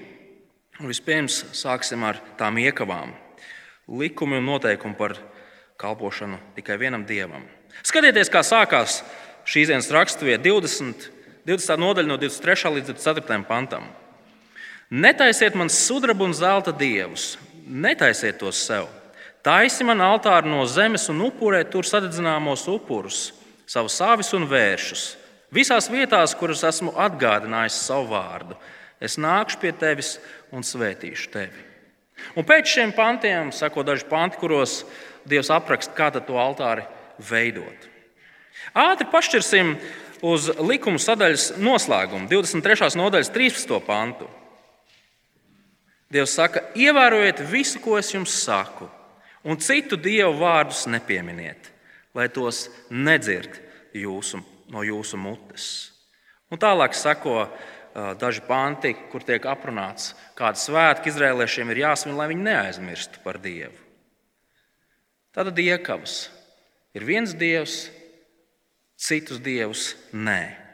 Vispirms 0.81 1.43
sāksim 1.57 2.05
ar 2.05 2.21
tām 2.39 2.57
iekavām. 2.61 3.13
Likumi 3.89 4.39
un 4.41 4.49
noteikumi 4.49 4.97
par 4.97 5.17
kalpošanu 5.81 6.39
tikai 6.57 6.79
vienam 6.81 7.05
dievam. 7.09 7.45
Skatieties, 7.85 8.33
kā 8.33 8.41
sākās 8.45 9.03
šīs 9.49 9.69
dienas 9.69 9.93
raksturvieta 9.93 10.49
20, 10.49 11.11
20. 11.47 11.79
nodaļa 11.79 12.11
no 12.11 12.17
23. 12.19 12.73
līdz 12.75 12.89
24. 12.91 13.37
pantam. 13.47 13.85
Netaisiet 14.91 15.55
man 15.55 15.71
sudraba 15.71 16.27
un 16.27 16.33
zelta 16.35 16.73
dievus, 16.75 17.37
netaisiet 17.67 18.41
tos 18.41 18.65
sev. 18.67 18.89
Taisi 19.47 19.87
man 19.87 20.03
altāru 20.03 20.51
no 20.51 20.65
zemes 20.67 21.07
un 21.13 21.23
upurē 21.29 21.63
tur 21.71 21.87
sadedzināmos 21.87 22.67
upurus 22.71 23.29
savus 23.67 23.95
sāvis 23.95 24.33
un 24.35 24.49
vēršus. 24.51 25.05
Visās 25.55 25.87
vietās, 25.91 26.35
kuras 26.35 26.65
esmu 26.67 26.97
atgādinājis 26.99 27.79
savu 27.87 28.11
vārdu, 28.11 28.59
es 28.99 29.15
nākšu 29.15 29.63
pie 29.63 29.71
tevis 29.71 30.17
un 30.51 30.67
svētīšu 30.67 31.31
tevi. 31.31 31.63
Un 32.35 32.47
pēc 32.47 32.75
šiem 32.75 32.95
pantiem 32.97 33.53
sako 33.55 33.87
daži 33.87 34.09
panti, 34.11 34.43
kuros 34.43 34.81
Dievs 35.27 35.51
apraksta, 35.51 35.95
kā 35.95 36.11
to 36.15 36.39
altāri 36.39 36.87
veidot. 37.19 37.87
Ātri 38.75 39.07
pašķirsim 39.11 39.73
uz 40.25 40.49
likuma 40.63 41.01
sadaļas 41.03 41.55
noslēgumu, 41.61 42.29
23. 42.31 42.93
nodaļas 42.97 43.33
13. 43.35 43.79
pantu. 43.87 44.29
Dievs 46.13 46.37
saka, 46.39 46.63
ievērojiet 46.79 47.43
visu, 47.51 47.81
ko 47.83 47.97
es 47.99 48.13
jums 48.15 48.35
saku, 48.45 48.87
un 49.45 49.59
citu 49.59 49.99
dievu 49.99 50.37
vārdus 50.39 50.85
nepieminiet 50.91 51.73
lai 52.17 52.29
tos 52.33 52.67
nedzird 52.91 53.59
jūsu, 53.97 54.41
no 54.73 54.83
jūsu 54.85 55.19
mutes. 55.21 55.67
Un 56.51 56.61
tālāk 56.63 56.97
sako 56.97 57.47
daži 58.21 58.43
panti, 58.47 58.95
kur 59.11 59.25
tiek 59.25 59.45
aprunāts, 59.49 60.15
kāda 60.37 60.61
svētki 60.61 61.11
izrēliešiem 61.13 61.73
ir 61.73 61.83
jāsvin, 61.87 62.17
lai 62.17 62.29
viņi 62.33 62.47
neaizmirstu 62.49 63.23
par 63.25 63.41
Dievu. 63.43 63.77
Tātad 65.37 65.59
iekavas 65.61 66.27
ir 66.97 67.05
viens 67.05 67.35
dievs, 67.37 67.87
citus 68.97 69.41
dievus 69.43 69.95
nē. 70.13 70.67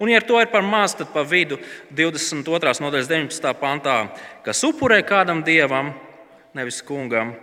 Un, 0.00 0.08
ja 0.08 0.20
to 0.24 0.38
ir 0.40 0.48
par 0.48 0.64
maz, 0.64 0.94
tad 0.96 1.10
pa 1.12 1.22
vidu 1.28 1.58
22. 1.92 2.72
nodaļas 2.80 3.08
19. 3.10 3.50
pantā, 3.60 3.96
kas 4.46 4.62
upurē 4.64 5.02
kādam 5.04 5.42
dievam, 5.44 5.92
nevis 6.56 6.80
kungam, 6.80 7.34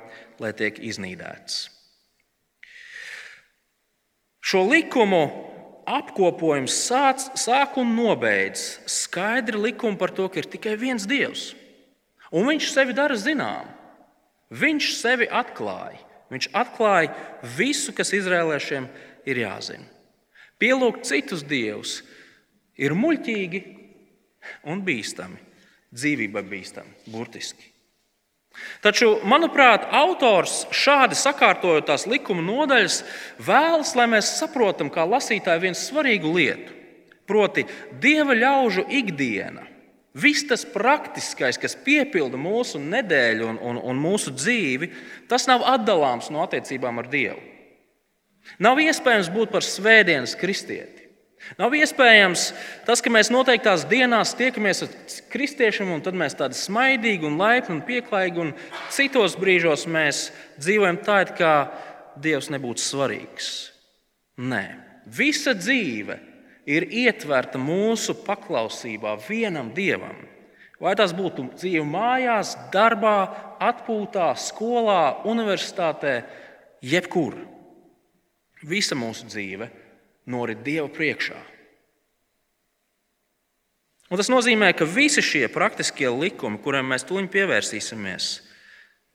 lai 0.42 0.54
tiek 0.58 0.80
iznīdēts. 0.82 1.68
Šo 4.42 4.64
likumu 4.66 5.22
apkopojums 5.88 6.76
sāc, 6.88 7.28
sāk 7.40 7.78
un 7.80 7.94
nobeidz 7.98 8.64
skaidri 8.90 9.60
likumi 9.68 10.00
par 10.00 10.14
to, 10.16 10.28
ka 10.32 10.42
ir 10.42 10.50
tikai 10.50 10.76
viens 10.80 11.06
Dievs. 11.08 11.52
Un 12.32 12.48
viņš 12.50 12.72
sevi 12.74 12.96
dara 12.96 13.16
zinām. 13.20 13.70
Viņš 14.52 14.90
sevi 14.98 15.28
atklāja. 15.32 16.00
Viņš 16.32 16.50
atklāja 16.56 17.14
visu, 17.56 17.94
kas 17.96 18.12
izrēliešiem 18.16 18.88
ir 19.28 19.40
jāzina. 19.46 19.88
Pielūgt 20.58 21.06
citus 21.06 21.44
dievus 21.46 22.00
ir 22.78 22.96
muļķīgi 22.98 23.64
un 24.72 24.82
bīstami, 24.86 25.40
dzīvībai 25.94 26.44
bīstami, 26.48 26.96
burtiski. 27.14 27.74
Taču, 28.82 29.20
manuprāt, 29.28 29.86
autors 29.94 30.64
šādi 30.74 31.18
sakārtojot 31.18 31.86
tās 31.90 32.08
likuma 32.10 32.42
nodaļas, 32.42 33.04
vēlas, 33.38 33.94
lai 33.98 34.08
mēs 34.10 34.32
saprotam, 34.40 34.90
kā 34.94 35.06
lasītāji, 35.06 35.68
vienu 35.68 35.78
svarīgu 35.78 36.34
lietu. 36.34 36.74
Proti, 37.28 37.66
dieva 38.02 38.34
ļaužu 38.38 38.86
ikdiena, 38.98 39.66
viss 40.18 40.48
tas 40.48 40.64
praktiskais, 40.66 41.60
kas 41.60 41.76
piepilda 41.84 42.40
mūsu 42.40 42.80
nedēļu 42.82 43.50
un, 43.52 43.60
un, 43.62 43.82
un 43.92 44.02
mūsu 44.02 44.34
dzīvi, 44.34 44.90
tas 45.30 45.46
nav 45.50 45.66
atdalāms 45.76 46.32
no 46.34 46.46
attiecībām 46.46 47.04
ar 47.04 47.12
Dievu. 47.12 47.57
Nav 48.64 48.80
iespējams 48.82 49.32
būt 49.34 49.52
par 49.54 49.66
svētdienas 49.66 50.36
kristieti. 50.40 51.08
Nav 51.56 51.72
iespējams 51.78 52.50
tas, 52.88 53.00
ka 53.00 53.12
mēs 53.14 53.30
noteiktās 53.32 53.86
dienās 53.88 54.34
tiekamies 54.36 54.84
ar 54.84 54.96
kristiešiem, 55.32 55.94
un 55.96 56.02
tad 56.04 56.18
mēs 56.18 56.36
tādi 56.36 56.58
smaidīgi, 56.60 57.28
un 57.30 57.38
laipni 57.40 57.78
un 57.78 57.84
pieklājīgi, 57.88 58.42
un 58.44 58.52
citos 58.92 59.38
brīžos 59.40 59.86
mēs 59.88 60.28
dzīvojam 60.60 61.00
tā, 61.06 61.22
it 61.24 61.36
kā 61.38 61.54
Dievs 62.18 62.50
nebūtu 62.50 62.82
svarīgs. 62.82 63.52
Nē, 64.42 64.64
visa 65.06 65.54
dzīve 65.54 66.18
ir 66.68 66.88
ietverta 66.90 67.62
mūsu 67.62 68.18
paklausībā 68.26 69.16
vienam 69.28 69.70
Dievam. 69.76 70.18
Vai 70.82 70.94
tas 70.98 71.14
būtu 71.16 71.48
dzīve 71.56 71.86
mājās, 71.90 72.56
darbā, 72.74 73.16
atpūtā, 73.62 74.32
skolā, 74.38 75.24
universitātē, 75.30 76.20
jebkur. 76.86 77.40
Visa 78.68 78.98
mūsu 79.00 79.28
dzīve 79.30 79.70
norit 80.28 80.64
Dieva 80.66 80.90
priekšā. 80.92 81.38
Un 84.08 84.20
tas 84.20 84.30
nozīmē, 84.32 84.72
ka 84.76 84.88
visi 84.88 85.24
šie 85.24 85.48
praktiskie 85.52 86.08
likumi, 86.12 86.60
kuriem 86.64 86.88
mēs 86.94 87.04
tuliņi 87.08 87.32
pievērsīsimies, 87.32 88.28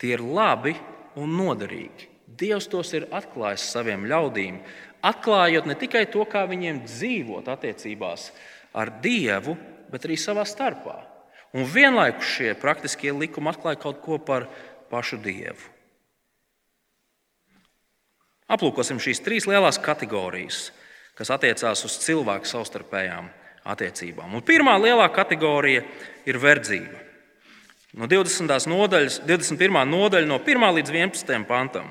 tie 0.00 0.14
ir 0.16 0.24
labi 0.24 0.74
un 1.16 1.32
noderīgi. 1.36 2.10
Dievs 2.28 2.68
tos 2.72 2.92
ir 2.96 3.08
atklājis 3.12 3.64
saviem 3.72 4.04
ļaudīm, 4.08 4.60
atklājot 5.04 5.68
ne 5.68 5.76
tikai 5.80 6.04
to, 6.12 6.24
kā 6.28 6.44
viņiem 6.48 6.84
dzīvot 6.84 7.48
attiecībās 7.52 8.30
ar 8.76 8.92
Dievu, 9.04 9.56
bet 9.92 10.04
arī 10.08 10.16
savā 10.20 10.44
starpā. 10.48 10.98
Un 11.56 11.68
vienlaikus 11.68 12.36
šie 12.36 12.52
praktiskie 12.60 13.12
likumi 13.12 13.52
atklāja 13.52 13.80
kaut 13.80 14.00
ko 14.04 14.20
par 14.20 14.48
pašu 14.92 15.20
Dievu. 15.24 15.71
Aplūkosim 18.52 19.00
šīs 19.00 19.22
trīs 19.24 19.46
lielās 19.48 19.78
kategorijas, 19.82 20.66
kas 21.16 21.32
attiecās 21.32 21.84
uz 21.86 21.96
cilvēku 22.02 22.48
savstarpējām 22.48 23.30
attiecībām. 23.72 24.34
Un 24.36 24.44
pirmā 24.44 24.74
lielā 24.82 25.06
kategorija 25.14 25.84
ir 26.28 26.38
verdzība. 26.42 27.00
No 27.96 28.08
20. 28.08 28.48
Nodaļas, 28.72 29.18
21. 29.28 29.82
nodaļa, 29.88 30.28
no 30.28 30.38
1. 30.40 30.68
līdz 30.78 30.94
11. 30.94 31.34
pantam. 31.48 31.90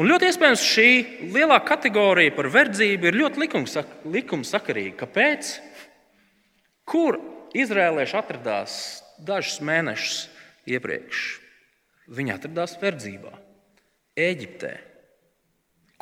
Un 0.00 0.08
ļoti 0.08 0.30
iespējams 0.30 0.62
šī 0.66 0.88
lielā 1.34 1.58
kategorija 1.66 2.32
par 2.34 2.48
verdzību 2.50 3.10
ir 3.10 3.18
ļoti 3.20 3.42
likumsakarīga. 4.14 4.96
Kāpēc? 5.04 5.52
Kur 6.88 7.20
Izrēlieši 7.52 8.16
atradās 8.16 8.74
dažus 9.20 9.58
mēnešus 9.64 10.20
iepriekš. 10.72 11.24
Viņi 12.12 12.32
atradās 12.34 12.74
verdzībā, 12.80 13.32
Eģiptē, 14.18 14.72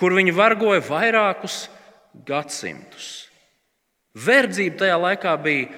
kur 0.01 0.17
viņi 0.17 0.35
vargoja 0.35 0.83
vairākus 0.85 1.67
gadsimtus. 2.27 3.29
Verdzība 4.17 4.83
tajā 4.83 4.97
laikā 4.99 5.37
bija 5.45 5.69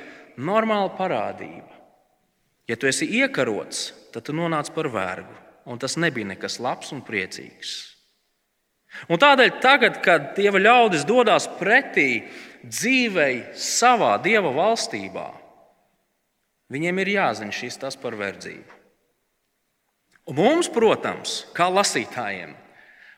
normāla 0.40 0.92
parādība. 0.96 1.68
Ja 2.70 2.78
tu 2.78 2.88
esi 2.88 3.08
iekarots, 3.18 3.90
tad 4.14 4.24
tu 4.28 4.36
nonāc 4.36 4.70
par 4.72 4.88
vergu, 4.92 5.34
un 5.66 5.82
tas 5.82 5.98
nebija 6.00 6.30
nekas 6.30 6.60
labs 6.62 6.94
un 6.94 7.02
priecīgs. 7.04 7.74
Un 9.10 9.20
tādēļ, 9.20 9.52
tagad, 9.64 10.00
kad 10.04 10.32
dieva 10.36 10.60
ļaudis 10.60 11.04
dodas 11.08 11.48
pretī 11.58 12.24
dzīvei 12.62 13.56
savā 13.56 14.14
dieva 14.22 14.52
valstībā, 14.54 15.28
Viņiem 16.72 17.02
ir 17.02 17.10
jāzina 17.18 17.52
šis 17.52 17.76
tas 17.80 17.98
par 18.00 18.16
verdzību. 18.16 18.80
Un 20.30 20.38
mums, 20.38 20.70
protams, 20.72 21.42
kā 21.56 21.66
lasītājiem, 21.68 22.54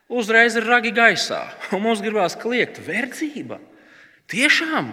uzreiz 0.09 0.57
ir 0.57 0.67
ragi 0.67 0.93
gaisā, 0.95 1.43
un 1.73 1.83
mums 1.85 2.03
gribās 2.03 2.37
kliegt, 2.39 2.79
verdzība. 2.85 3.59
Tiešām, 4.31 4.91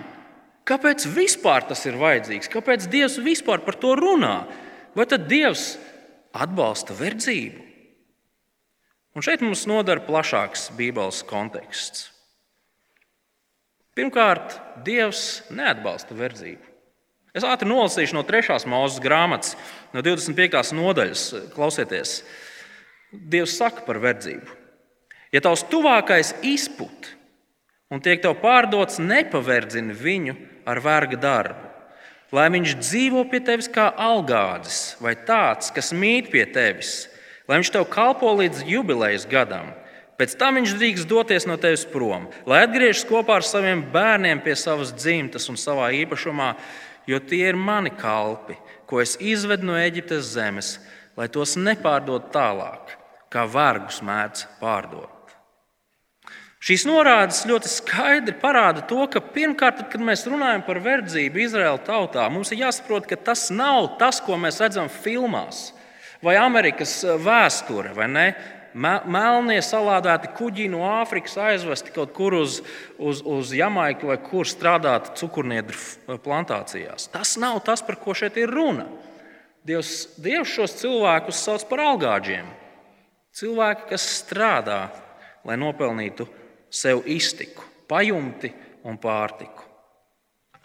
kāpēc 0.69 1.07
vispār 1.15 1.67
tas 1.69 1.85
ir 1.89 1.99
vajadzīgs? 2.01 2.51
Kāpēc 2.53 2.89
Dievs 2.93 3.19
vispār 3.23 3.65
par 3.65 3.79
to 3.81 3.95
runā? 3.99 4.43
Vai 4.97 5.07
tad 5.09 5.29
Dievs 5.31 5.77
atbalsta 6.33 6.97
verdzību? 6.97 7.69
Un 9.13 9.25
šeit 9.25 9.45
mums 9.45 9.67
nodara 9.69 10.01
plašāks 10.05 10.71
Bībeles 10.77 11.21
konteksts. 11.29 12.09
Pirmkārt, 13.93 14.57
Dievs 14.87 15.43
neatbalsta 15.53 16.17
verdzību. 16.17 16.65
Es 17.37 17.45
ātri 17.49 17.69
nolasīšu 17.69 18.17
no 18.17 18.23
3. 18.29 18.57
mūzes 18.69 19.01
grāmatas, 19.05 19.53
no 19.93 20.01
25. 20.05 20.73
nodaļas. 20.77 21.25
Klausieties, 21.53 22.19
Dievs 23.13 23.57
saka 23.61 23.85
par 23.85 24.01
verdzību. 24.01 24.62
Ja 25.33 25.41
tavs 25.41 25.65
tuvākais 25.65 26.35
izput 26.45 27.15
un 27.93 28.01
tiek 28.05 28.21
tev 28.21 28.39
pārdots, 28.41 29.01
nepaverdzini 29.01 29.95
viņu 29.97 30.35
ar 30.69 30.81
verga 30.85 31.19
darbu, 31.21 31.71
lai 32.33 32.49
viņš 32.53 32.75
dzīvo 32.81 33.25
pie 33.29 33.43
tevis 33.45 33.69
kā 33.73 33.91
algādis 33.97 34.95
vai 35.01 35.15
tāds, 35.17 35.73
kas 35.73 35.93
mīt 35.97 36.31
pie 36.33 36.45
tevis, 36.49 37.07
lai 37.49 37.61
viņš 37.61 37.73
tev 37.75 37.89
kalpo 37.93 38.33
līdz 38.39 38.65
jubilejas 38.69 39.29
gadam. 39.29 39.73
Pēc 40.21 40.37
tam 40.39 40.61
viņš 40.61 40.75
drīkst 40.77 41.09
doties 41.09 41.49
no 41.49 41.57
tevis 41.61 41.87
prom, 41.89 42.29
lai 42.47 42.63
atgriežas 42.67 43.07
kopā 43.09 43.41
ar 43.41 43.47
saviem 43.49 43.81
bērniem 43.93 44.43
pie 44.45 44.55
savas 44.57 44.93
dzimtas 44.95 45.49
un 45.51 45.57
savā 45.61 45.89
īpašumā, 45.97 46.53
jo 47.09 47.19
tie 47.25 47.49
ir 47.49 47.59
mani 47.59 47.91
kalpi, 47.97 48.59
ko 48.87 49.01
es 49.03 49.17
izvedu 49.21 49.67
no 49.71 49.81
Eģiptes 49.81 50.35
zemes, 50.37 50.77
lai 51.17 51.27
tos 51.33 51.57
nepārdod 51.57 52.31
tālāk, 52.37 52.95
kā 53.33 53.49
vergus 53.49 54.05
mēdz 54.05 54.47
pārdot. 54.61 55.12
Šīs 56.63 56.85
norādes 56.87 57.41
ļoti 57.51 57.67
skaidri 57.67 58.37
parāda 58.39 58.85
to, 58.87 59.01
ka 59.11 59.19
pirmkārt, 59.35 59.81
kad 59.91 60.03
mēs 60.05 60.23
runājam 60.31 60.63
par 60.63 60.79
verdzību 60.85 61.41
Izraēla 61.43 61.81
tautā, 61.83 62.29
mums 62.31 62.53
ir 62.55 62.61
jāsaprot, 62.63 63.09
ka 63.11 63.19
tas 63.19 63.49
nav 63.51 63.97
tas, 63.99 64.21
ko 64.23 64.39
mēs 64.39 64.61
redzam 64.63 64.87
filmās 64.87 65.73
vai 66.23 66.37
Amerikas 66.39 67.01
vēsture. 67.03 67.91
Vai 67.99 68.07
ne? 68.11 68.27
melnie 68.73 69.59
salādēti 69.61 70.31
kuģi 70.37 70.69
no 70.73 70.81
Āfrikas 70.89 71.35
aizvesti 71.37 71.93
kaut 71.93 72.15
kur 72.17 72.39
uz, 72.39 72.61
uz, 72.97 73.21
uz 73.21 73.53
Jamaiku 73.53 74.09
vai 74.09 74.17
kur 74.23 74.49
strādāt 74.49 75.13
cukurniedru 75.21 76.17
plantācijās. 76.25 77.11
Tas 77.13 77.37
nav 77.43 77.61
tas, 77.67 77.83
par 77.85 77.99
ko 78.01 78.15
šeit 78.17 78.39
ir 78.41 78.49
runa. 78.49 78.87
Dievs, 79.67 80.15
Dievs 80.19 80.55
šos 80.57 80.79
cilvēkus 80.81 81.43
sauc 81.45 81.67
par 81.69 81.85
algāģiem. 81.91 82.49
Cilvēki, 83.37 83.91
kas 83.93 84.07
strādā, 84.23 84.87
lai 85.45 85.59
nopelnītu 85.61 86.27
sev 86.73 87.05
iztiku, 87.11 87.65
pajumti 87.91 88.53
un 88.89 88.99
pārtiku. 89.01 89.69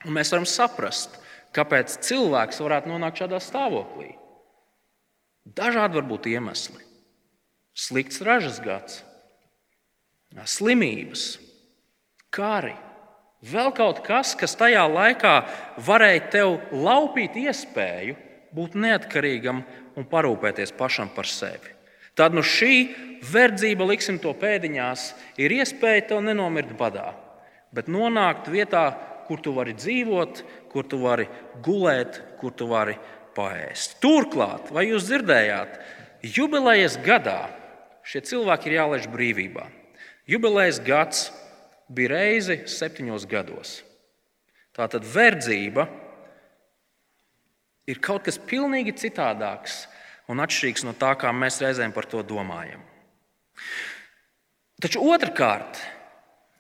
Un 0.08 0.16
mēs 0.16 0.32
varam 0.32 0.48
saprast, 0.48 1.18
kāpēc 1.56 2.00
cilvēks 2.06 2.62
varētu 2.64 2.92
nonākt 2.92 3.24
šādā 3.24 3.42
stāvoklī. 3.44 4.14
Dažādi 5.58 6.00
var 6.00 6.08
būt 6.08 6.30
iemesli 6.32 6.88
slikts 7.78 8.22
ražas 8.26 8.58
gads, 8.64 9.02
slimības, 10.50 11.38
kari. 12.34 12.74
Vēl 13.48 13.70
kaut 13.78 14.02
kas, 14.06 14.34
kas 14.34 14.58
tajā 14.58 14.82
laikā 14.90 15.34
varēja 15.86 16.24
tev 16.34 16.56
laupīt 16.74 17.38
iespēju 17.38 18.18
būt 18.58 18.74
neatkarīgam 18.82 19.62
un 19.98 20.08
parūpēties 20.10 20.74
pašam 20.78 21.12
par 21.14 21.30
sevi. 21.30 21.77
Tad 22.18 22.34
nu 22.34 22.42
šī 22.46 22.74
verdzība, 23.32 23.86
liksim 23.88 24.18
to 24.22 24.34
pēdiņās, 24.38 25.12
ir 25.42 25.54
iespēja 25.60 26.08
tev 26.12 26.24
nenomirt 26.26 26.74
badā, 26.80 27.12
bet 27.76 27.92
nonākt 27.92 28.50
vietā, 28.50 28.88
kur 29.28 29.42
tu 29.44 29.54
vari 29.54 29.76
dzīvot, 29.78 30.42
kur 30.72 30.88
tu 30.88 31.02
vari 31.02 31.28
gulēt, 31.66 32.22
kur 32.42 32.56
tu 32.56 32.70
vari 32.70 32.96
paēst. 33.38 34.00
Turklāt, 34.02 34.72
vai 34.74 34.88
jūs 34.90 35.10
dzirdējāt, 35.10 35.80
jubilejas 36.38 36.98
gadā 37.06 37.42
Šie 38.08 38.22
cilvēki 38.24 38.70
ir 38.70 38.78
jālaiž 38.78 39.10
brīvībā. 39.12 39.66
Jubilejas 40.32 40.80
gads 40.84 41.26
bija 41.92 42.14
reizi 42.14 42.62
septiņos 42.72 43.26
gados. 43.28 43.82
Tātad 44.76 45.04
verdzība 45.04 45.88
ir 47.88 48.00
kaut 48.04 48.24
kas 48.28 48.40
pilnīgi 48.40 48.96
citādāks 48.96 49.82
un 50.28 50.44
atšķirīgs 50.44 50.86
no 50.88 50.94
tā, 50.98 51.14
kā 51.20 51.32
mēs 51.34 51.62
reizēm 51.64 51.94
par 51.96 52.08
to 52.10 52.24
domājam. 52.26 52.84
Taču 54.84 55.02
otrkārt, 55.10 55.80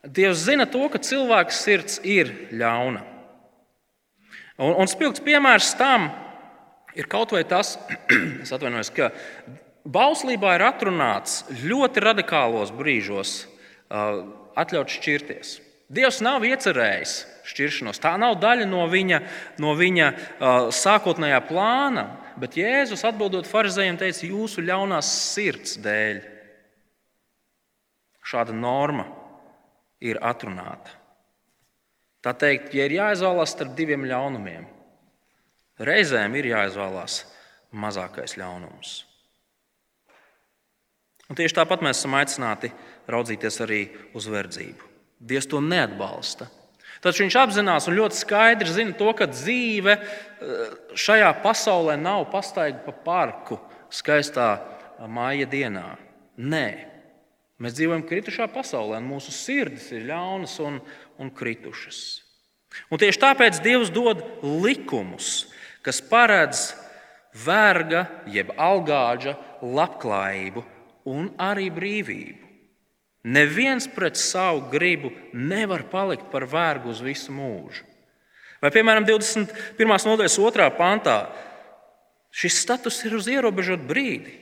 Dievs 0.07 0.45
zina 0.45 0.63
to, 0.69 0.85
ka 0.87 1.01
cilvēka 1.03 1.51
sirds 1.51 1.97
ir 2.07 2.29
ļauna. 2.55 3.01
Un, 4.57 4.71
un 4.71 4.87
spilgts 4.89 5.21
piemērs 5.25 5.73
tam 5.77 6.07
ir 6.97 7.09
kaut 7.11 7.33
vai 7.35 7.43
tas, 7.45 7.75
ka 8.97 9.11
Bauslībā 9.87 10.57
ir 10.57 10.65
atrunāts 10.67 11.43
ļoti 11.63 12.03
radikālos 12.03 12.73
brīžos 12.75 13.45
atļaut 13.87 14.91
šķirties. 14.91 15.53
Dievs 15.87 16.19
nav 16.19 16.43
iecerējis 16.43 17.13
šķiršanos. 17.47 18.01
Tā 18.03 18.17
nav 18.19 18.35
daļa 18.41 18.65
no 18.67 18.83
viņa, 18.91 19.21
no 19.63 19.71
viņa 19.79 20.09
sākotnējā 20.75 21.39
plāna. 21.47 22.09
Bet 22.37 22.57
Jēzus 22.59 23.01
atbildot 23.07 23.47
farizējiem, 23.49 23.97
teica, 23.97 24.27
jūsu 24.29 24.61
ļaunās 24.65 25.09
sirds 25.33 25.77
dēļ. 25.81 26.19
Šāda 28.27 28.53
norma 28.53 29.07
ir 30.03 30.19
atrunāta. 30.21 30.93
Tā 32.21 32.33
teikt, 32.37 32.73
ja 32.75 32.85
ir 32.85 32.97
jāizvēlās 32.97 33.53
starp 33.55 33.73
diviem 33.77 34.05
ļaunumiem, 34.09 34.65
reizēm 35.87 36.35
ir 36.37 36.51
jāizvēlās 36.51 37.21
mazākais 37.71 38.35
ļaunums. 38.37 38.97
Un 41.27 41.35
tieši 41.35 41.57
tāpat 41.57 41.83
mēs 41.83 42.01
esam 42.01 42.15
aicināti 42.19 42.71
raudzīties 43.11 43.61
arī 43.65 43.81
uz 44.15 44.27
verdzību. 44.31 44.91
Dievs 45.17 45.49
to 45.49 45.59
neatbalsta. 45.63 46.47
Taču 47.07 47.23
viņš 47.23 47.35
apzinās 47.39 47.85
un 47.87 47.95
ļoti 47.95 48.19
skaidri 48.19 48.73
zina 48.75 48.91
to, 48.99 49.07
ka 49.15 49.29
dzīve 49.31 49.93
eh, 49.95 50.73
šajā 50.91 51.29
pasaulē 51.39 51.95
nav 52.01 52.25
pastaiga 52.33 52.81
pa 52.83 52.91
parku 53.05 53.55
skaistā 53.93 54.49
māja 55.07 55.47
dienā. 55.47 55.85
Nē, 56.37 56.67
mēs 57.63 57.77
dzīvojam 57.77 58.03
kritušā 58.09 58.49
pasaulē, 58.51 58.99
un 58.99 59.07
mūsu 59.07 59.31
sirdis 59.31 59.87
ir 59.95 60.09
ļaunas 60.09 60.57
un, 60.65 60.81
un 61.21 61.31
kritušas. 61.31 62.01
Un 62.91 62.99
tieši 62.99 63.23
tāpēc 63.23 63.61
Dievs 63.63 63.93
dod 63.93 64.19
likumus, 64.43 65.47
kas 65.85 66.01
paredz 66.03 66.73
verga, 67.45 68.03
jeb 68.27 68.51
algāģa 68.51 69.37
labklājību 69.63 70.65
un 71.07 71.31
arī 71.39 71.71
brīvību. 71.73 72.46
Neviens 73.27 73.89
pret 73.91 74.15
savu 74.15 74.69
gribu 74.71 75.11
nevar 75.33 75.83
palikt 75.91 76.29
par 76.31 76.45
vergu 76.47 76.93
uz 76.93 77.01
visu 77.03 77.33
mūžu. 77.35 77.83
Vai, 78.63 78.71
piemēram, 78.73 79.05
21. 79.05 79.97
nodaļas 80.07 80.37
2. 80.39 80.67
pantā, 80.77 81.17
šis 82.31 82.61
status 82.63 83.01
ir 83.05 83.17
uz 83.17 83.27
ierobežotu 83.29 83.85
brīdi. 83.89 84.33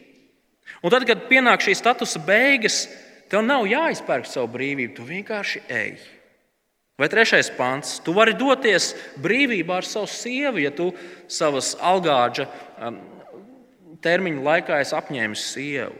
Un 0.85 0.93
tad, 0.93 1.05
kad 1.09 1.25
pienāk 1.29 1.65
šī 1.65 1.73
statusa 1.75 2.21
beigas, 2.23 2.85
tev 3.31 3.41
nav 3.45 3.65
jāizpērk 3.67 4.29
savu 4.29 4.51
brīvību, 4.53 4.93
tu 4.95 5.07
vienkārši 5.07 5.63
ej. 5.71 5.97
Vai 6.95 7.09
trešais 7.11 7.49
pants, 7.57 7.97
tu 8.05 8.13
vari 8.15 8.37
doties 8.37 8.93
brīvībā 9.19 9.81
ar 9.81 9.87
savu 9.87 10.07
sievu, 10.07 10.61
ja 10.63 10.71
tu 10.71 10.91
savas 11.27 11.73
algāģa 11.83 12.45
um, 12.87 13.01
termiņa 14.05 14.45
laikā 14.45 14.79
esi 14.83 14.95
apņēmis 14.95 15.49
sievu. 15.55 15.97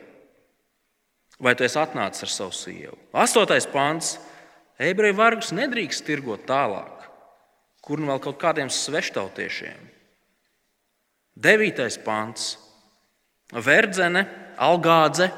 Vai 1.39 1.55
tu 1.55 1.65
esi 1.67 1.79
atnācis 1.79 2.23
ar 2.23 2.31
savu 2.31 2.55
sievu? 2.55 2.95
Astotais 3.11 3.67
pāns. 3.67 4.15
Ebreju 4.79 5.15
vargus 5.15 5.53
nedrīkst 5.55 6.03
tirgot 6.03 6.43
tālāk, 6.47 7.05
kur 7.79 8.01
nu 8.01 8.09
vēl 8.09 8.19
kaut 8.23 8.39
kādiem 8.41 8.71
sveštautiešiem. 8.71 9.79
Devītais 11.35 11.95
pāns. 12.03 12.55
Verdzene, 13.55 14.25
algādze, 14.59 15.29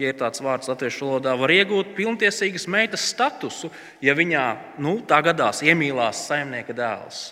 ja 0.00 0.10
ir 0.10 0.18
tāds 0.18 0.42
vārds 0.44 0.68
latviešu 0.68 1.06
valodā, 1.06 1.36
var 1.38 1.52
iegūt 1.54 1.94
pilntiesīgas 1.96 2.66
meitas 2.68 3.06
statusu, 3.12 3.70
ja 4.04 4.16
viņā 4.16 4.44
nu, 4.82 4.98
tā 5.06 5.20
gadās 5.24 5.62
iemīlās 5.64 6.26
saimnieka 6.28 6.76
dēls. 6.76 7.28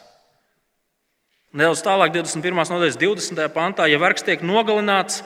Nedaudz 1.52 1.82
tālāk, 1.84 2.14
21. 2.14 2.62
nodaļas 2.70 2.96
20. 2.96 3.42
pantā, 3.52 3.88
ja 3.90 3.98
vergs 4.00 4.24
tiek 4.24 4.44
nogalināts, 4.46 5.20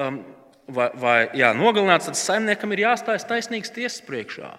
um, 0.00 0.22
vai, 0.68 0.88
vai 0.98 1.16
jā, 1.38 1.52
nogalināts, 1.56 2.08
tad 2.10 2.18
saimniekam 2.18 2.72
ir 2.74 2.86
jāstājas 2.86 3.26
taisnīgs 3.28 3.72
tiesas 3.74 4.02
priekšā. 4.06 4.52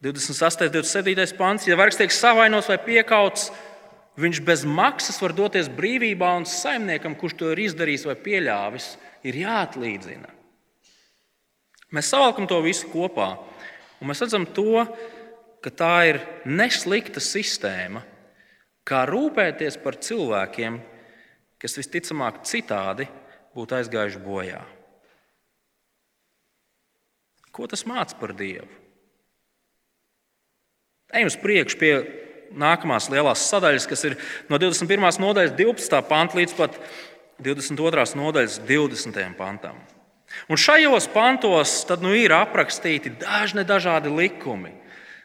28. 0.00 0.70
un 0.70 0.74
27. 0.80 1.36
pāns, 1.36 1.66
ja 1.68 1.76
vergs 1.76 1.98
tiek 2.00 2.12
savainots 2.14 2.70
vai 2.72 2.78
piekauts, 2.80 3.50
viņš 4.20 4.40
bez 4.44 4.64
maksas 4.64 5.20
var 5.20 5.34
doties 5.36 5.68
brīvībā, 5.72 6.32
un 6.40 6.48
saimniekam, 6.48 7.16
kurš 7.20 7.36
to 7.36 7.50
ir 7.52 7.66
izdarījis 7.66 8.06
vai 8.08 8.16
pieļāvis, 8.16 8.94
ir 9.28 9.40
jāatlīdzina. 9.42 10.32
Mēs 11.92 12.12
savalkam 12.12 12.46
to 12.48 12.60
visu 12.64 12.88
kopā, 12.92 13.34
un 14.00 14.08
mēs 14.08 14.22
redzam 14.24 14.46
to, 14.48 14.86
ka 15.60 15.72
tā 15.74 15.94
ir 16.08 16.20
neslikta 16.48 17.20
sistēma, 17.20 18.00
kā 18.88 19.04
rūpēties 19.10 19.76
par 19.82 19.98
cilvēkiem, 20.00 20.78
kas 21.60 21.76
visticamāk 21.76 22.40
citādi 22.48 23.04
būtu 23.56 23.78
aizgājuši 23.80 24.22
bojā. 24.24 24.60
Ko 27.50 27.66
tas 27.70 27.86
māca 27.88 28.16
par 28.20 28.34
Dievu? 28.38 28.68
Ejam 31.10 31.26
uz 31.26 31.36
priekšu 31.42 31.78
pie 31.80 31.94
nākamās 32.54 33.08
lielās 33.10 33.42
sadaļas, 33.50 33.86
kas 33.90 34.04
ir 34.06 34.18
no 34.50 34.58
21. 34.62 35.10
nodaļas 35.22 35.56
12. 35.58 36.02
panta 36.06 36.38
līdz 36.38 36.54
pat 36.58 36.76
22. 37.42 38.04
nodaļas 38.20 38.60
20. 38.68 39.24
pantam. 39.38 39.80
Un 40.46 40.58
šajos 40.60 41.08
pantos 41.10 41.72
nu, 42.02 42.12
ir 42.14 42.34
aprakstīti 42.36 43.10
dažni 43.18 43.64
dažādi 43.66 44.12
likumi, 44.14 44.76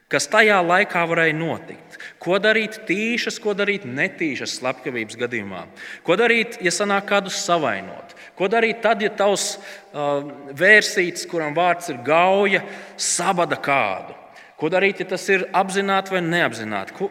kas 0.09 0.25
tajā 0.31 0.57
laikā 0.65 1.03
varēja 1.09 1.35
notikt. 1.37 1.99
Ko 2.21 2.39
darīt 2.41 2.81
tīšas, 2.87 3.37
ko 3.41 3.53
darīt 3.57 3.85
netīšas 3.85 4.57
slepkavības 4.59 5.19
gadījumā, 5.21 5.65
ko 6.05 6.17
darīt, 6.17 6.57
ja 6.65 6.73
sanāk 6.73 7.05
kādu 7.11 7.33
savainot, 7.33 8.14
Ko 8.35 8.49
darīt 8.51 8.81
tad, 8.83 9.01
ja 9.03 9.11
tavs 9.15 9.55
uh, 9.55 10.25
vērsīts, 10.57 11.23
kuram 11.31 11.55
vārds 11.55 11.91
ir 11.93 12.01
gauja, 12.03 12.65
sabada 12.99 13.55
kādu? 13.55 14.17
Ko 14.59 14.69
darīt, 14.71 15.01
ja 15.03 15.07
tas 15.13 15.23
ir 15.31 15.47
apzināti 15.55 16.15
vai 16.15 16.21
neapzināti? 16.23 16.95
Ko, 16.95 17.09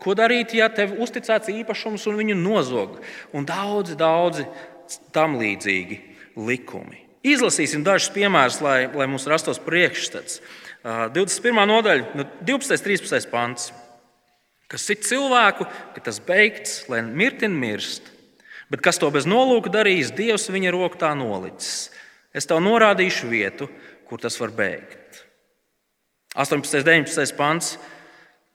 ko 0.00 0.16
darīt, 0.16 0.54
ja 0.56 0.68
tev 0.72 0.94
uzticēts 1.00 1.52
īpašums 1.52 2.06
un 2.08 2.20
viņu 2.20 2.36
nozog? 2.40 3.00
Un 3.36 3.48
daudzi, 3.48 3.96
daudzi 4.00 4.46
tam 5.16 5.36
līdzīgi 5.40 5.98
likumi. 6.36 7.02
Izlasīsim 7.26 7.82
dažus 7.84 8.12
piemērus, 8.14 8.60
lai, 8.62 8.78
lai 8.92 9.08
mums 9.10 9.26
rastos 9.28 9.58
priekšstats. 9.62 10.40
21. 10.86 11.64
nodaļa, 11.66 12.26
12. 12.46 12.76
un 12.76 12.84
13. 12.84 13.30
pants. 13.32 13.72
Kas 14.70 14.84
ir 14.90 15.00
cilvēku, 15.02 15.66
ka 15.94 16.02
tas 16.02 16.20
beigts, 16.22 16.84
lai 16.90 17.00
mirtin 17.06 17.54
mirst, 17.54 18.08
Bet 18.72 18.82
kas 18.82 18.98
to 18.98 19.10
bez 19.14 19.28
nolūka 19.28 19.70
darīs, 19.70 20.10
Dievs 20.14 20.48
viņa 20.50 20.72
roku 20.74 20.98
tā 20.98 21.12
nolicis. 21.18 21.90
Es 22.34 22.48
tev 22.48 22.58
norādīšu 22.64 23.30
vietu, 23.30 23.68
kur 24.08 24.20
tas 24.22 24.36
var 24.40 24.52
beigt. 24.54 25.22
18. 26.36 26.82
un 26.82 26.84
19. 26.84 27.36
pants. 27.38 27.76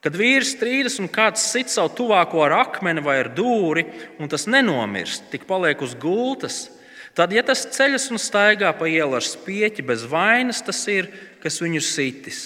Kad 0.02 0.18
vīrs 0.18 0.56
strīdas 0.56 0.98
un 1.02 1.10
kāds 1.14 1.44
sit 1.54 1.70
savu 1.70 1.92
tuvāko 2.00 2.42
ar 2.42 2.56
akmeni 2.64 3.04
vai 3.06 3.20
ar 3.22 3.30
dūri, 3.38 3.86
un 4.18 4.30
tas 4.30 4.48
nenomirst, 4.50 5.28
tik 5.30 5.46
paliek 5.50 5.82
uz 5.86 5.94
gultas, 5.94 6.72
tad, 7.14 7.34
ja 7.34 7.44
tas 7.46 7.68
ceļas 7.70 8.10
un 8.10 8.22
staigā 8.22 8.72
pa 8.78 8.90
ielu 8.90 9.20
ar 9.20 9.26
spieķi 9.26 9.86
bez 9.86 10.08
vainas, 10.10 10.64
tas 10.66 10.82
ir, 10.90 11.12
kas 11.44 11.62
viņu 11.62 11.84
sitis. 11.86 12.42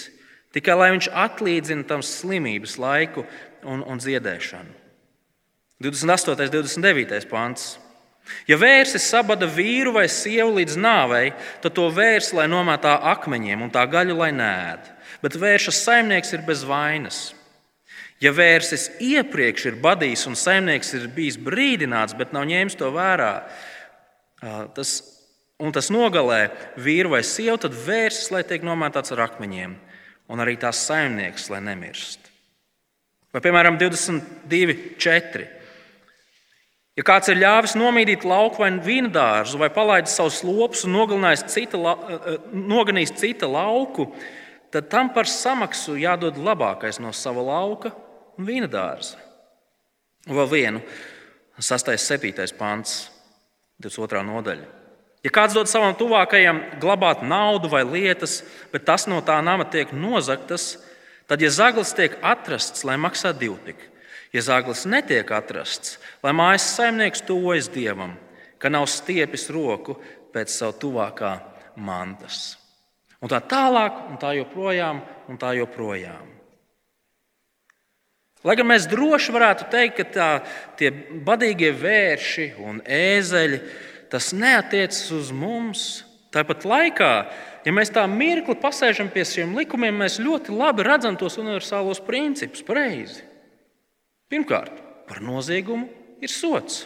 Tikai 0.52 0.76
lai 0.76 0.90
viņš 0.92 1.08
atlīdzina 1.16 1.88
tam 1.88 2.04
slimības 2.04 2.76
laiku 2.80 3.24
un, 3.64 3.80
un 3.84 4.04
dziedēšanu. 4.04 4.85
28. 5.82 6.32
un 6.32 6.50
29. 6.50 7.26
pāns. 7.28 7.74
Ja 8.48 8.56
vērsis 8.58 9.06
sabada 9.06 9.46
vīru 9.46 9.92
vai 9.94 10.06
sievu 10.10 10.56
līdz 10.56 10.78
nāvei, 10.80 11.30
tad 11.62 11.76
to 11.76 11.86
vērs, 11.94 12.32
lai 12.34 12.48
nomētā 12.50 12.96
akmeņiem 13.12 13.62
un 13.62 13.72
tā 13.74 13.84
gaļu, 13.90 14.16
lai 14.18 14.32
nēd. 14.34 14.88
Bet 15.22 15.36
vēršas 15.38 15.82
saimnieks 15.84 16.32
ir 16.34 16.42
bez 16.46 16.64
vainas. 16.66 17.20
Ja 18.22 18.32
vērsis 18.32 18.88
iepriekš 19.04 19.66
ir 19.68 19.80
badījis 19.84 20.24
un 20.30 20.38
saimnieks 20.40 20.94
ir 20.96 21.10
bijis 21.12 21.36
brīdināts, 21.36 22.16
bet 22.16 22.32
nav 22.32 22.48
ņēmis 22.48 22.78
to 22.80 22.88
vērā, 22.94 23.32
tas, 24.74 24.94
un 25.60 25.74
tas 25.76 25.92
nogalē 25.92 26.46
vīru 26.80 27.12
vai 27.12 27.20
sievu, 27.26 27.60
tad 27.66 27.76
vērsis, 27.76 28.30
lai 28.32 28.42
tiek 28.48 28.64
nomētāts 28.64 29.12
ar 29.12 29.26
akmeņiem, 29.28 29.76
un 30.32 30.42
arī 30.42 30.56
tās 30.60 30.80
saimnieks, 30.88 31.50
lai 31.52 31.60
nemirst. 31.68 32.32
Vai 33.36 33.44
piemēram 33.44 33.76
22, 33.76 34.96
4. 34.96 35.55
Ja 36.96 37.04
kāds 37.04 37.28
ir 37.28 37.36
ļāvis 37.36 37.74
nomīdīt 37.76 38.24
lauku 38.24 38.62
vai 38.62 38.70
vīna 38.80 39.10
dārzu, 39.12 39.58
vai 39.60 39.68
palaidis 39.72 40.14
savus 40.16 40.40
lopus 40.46 40.86
un 40.86 40.94
nogalinājis 40.96 41.44
cita, 41.52 41.76
eh, 41.76 42.14
eh, 42.16 42.38
noganījis 42.52 43.12
cita 43.20 43.46
lauku, 43.46 44.08
tad 44.72 44.88
tam 44.88 45.12
par 45.12 45.28
samaksu 45.28 45.98
jādod 46.00 46.40
labākais 46.40 46.98
no 47.00 47.12
sava 47.12 47.42
lauka 47.42 47.92
un 48.38 48.46
vīna 48.46 48.68
dārza. 48.68 49.16
Un 50.26 50.36
vēl 50.36 50.48
vienu, 50.48 50.82
6. 51.60 51.96
7. 52.00 52.52
pāns, 52.56 53.10
22. 53.80 54.24
nodaļa. 54.24 54.66
Ja 55.24 55.30
kāds 55.30 55.54
dod 55.54 55.68
savam 55.68 55.94
tuvākajam 55.98 56.62
glabāt 56.80 57.22
naudu 57.26 57.68
vai 57.68 57.82
lietas, 57.84 58.42
bet 58.72 58.84
tas 58.86 59.06
no 59.06 59.20
tā 59.20 59.36
nama 59.44 59.64
tiek 59.64 59.92
nozagtas, 59.92 60.78
tad, 61.28 61.42
ja 61.42 61.50
zaglis 61.50 61.92
tiek 61.92 62.16
atrasts, 62.22 62.84
lai 62.84 62.96
maksā 62.96 63.32
divtik, 63.36 63.76
Ja 64.34 64.42
zāglis 64.42 64.84
netiek 64.88 65.30
atrasts, 65.32 65.96
lai 66.24 66.34
mājas 66.36 66.66
saimnieks 66.74 67.24
tuvojas 67.26 67.70
dievam, 67.72 68.16
ka 68.58 68.70
nav 68.72 68.88
stiepis 68.90 69.48
roku 69.54 69.98
pēc 70.34 70.52
savu 70.52 70.76
tuvākā 70.86 71.32
mantas. 71.76 72.56
Un 73.22 73.30
tā 73.32 73.40
tālāk, 73.40 74.02
un 74.10 74.18
tā 74.20 74.34
joprojām, 74.36 75.00
un 75.30 75.38
tā 75.40 75.54
joprojām. 75.56 76.34
Lai 78.46 78.54
gan 78.58 78.68
mēs 78.68 78.84
droši 78.90 79.32
varētu 79.34 79.70
teikt, 79.72 79.96
ka 79.96 80.04
tā, 80.14 80.28
tie 80.78 80.90
badīgie 81.26 81.72
vērši 81.74 82.50
un 82.62 82.82
ēzeļi 82.84 83.62
tas 84.12 84.30
neatiecas 84.36 85.08
uz 85.16 85.32
mums, 85.34 85.86
Tāpat 86.36 86.66
laikā, 86.68 87.12
ja 87.64 87.72
mēs 87.72 87.92
tā 87.94 88.02
mirkli 88.10 88.56
pasēžam 88.60 89.08
pie 89.12 89.24
šiem 89.24 89.54
likumiem, 89.56 90.02
mēs 90.02 90.18
ļoti 90.20 90.52
labi 90.52 90.84
redzam 90.84 91.16
tos 91.16 91.38
universālos 91.40 92.02
principus 92.04 92.64
pareizi. 92.66 93.22
Pirmkārt, 94.30 94.74
par 95.06 95.22
noziegumu 95.22 95.86
ir 96.22 96.32
sots. 96.32 96.84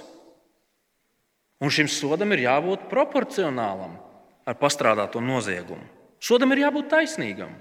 Un 1.61 1.73
šim 1.73 1.89
sodam 1.93 2.33
ir 2.33 2.45
jābūt 2.47 2.89
proporcionālam 2.93 3.97
ar 4.49 4.57
pastrādāto 4.61 5.21
noziegumu. 5.25 5.85
Sodam 6.21 6.53
ir 6.53 6.65
jābūt 6.67 6.89
taisnīgam. 6.93 7.53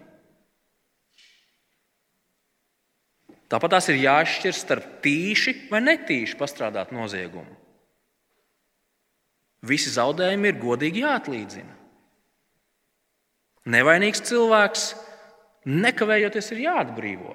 Tāpat 3.50 3.74
tās 3.74 3.88
ir 3.90 3.98
jāšķir 4.04 4.54
starp 4.54 4.88
tīši 5.04 5.56
vai 5.72 5.82
netīši 5.82 6.38
pastrādāt 6.38 6.92
noziegumu. 6.94 7.56
Visi 9.66 9.92
zaudējumi 9.92 10.52
ir 10.52 10.60
godīgi 10.60 11.04
jāatlīdzina. 11.04 11.76
Nevainīgs 13.74 14.22
cilvēks 14.30 14.86
nekavējoties 15.68 16.54
ir 16.56 16.62
jāatbrīvo 16.68 17.34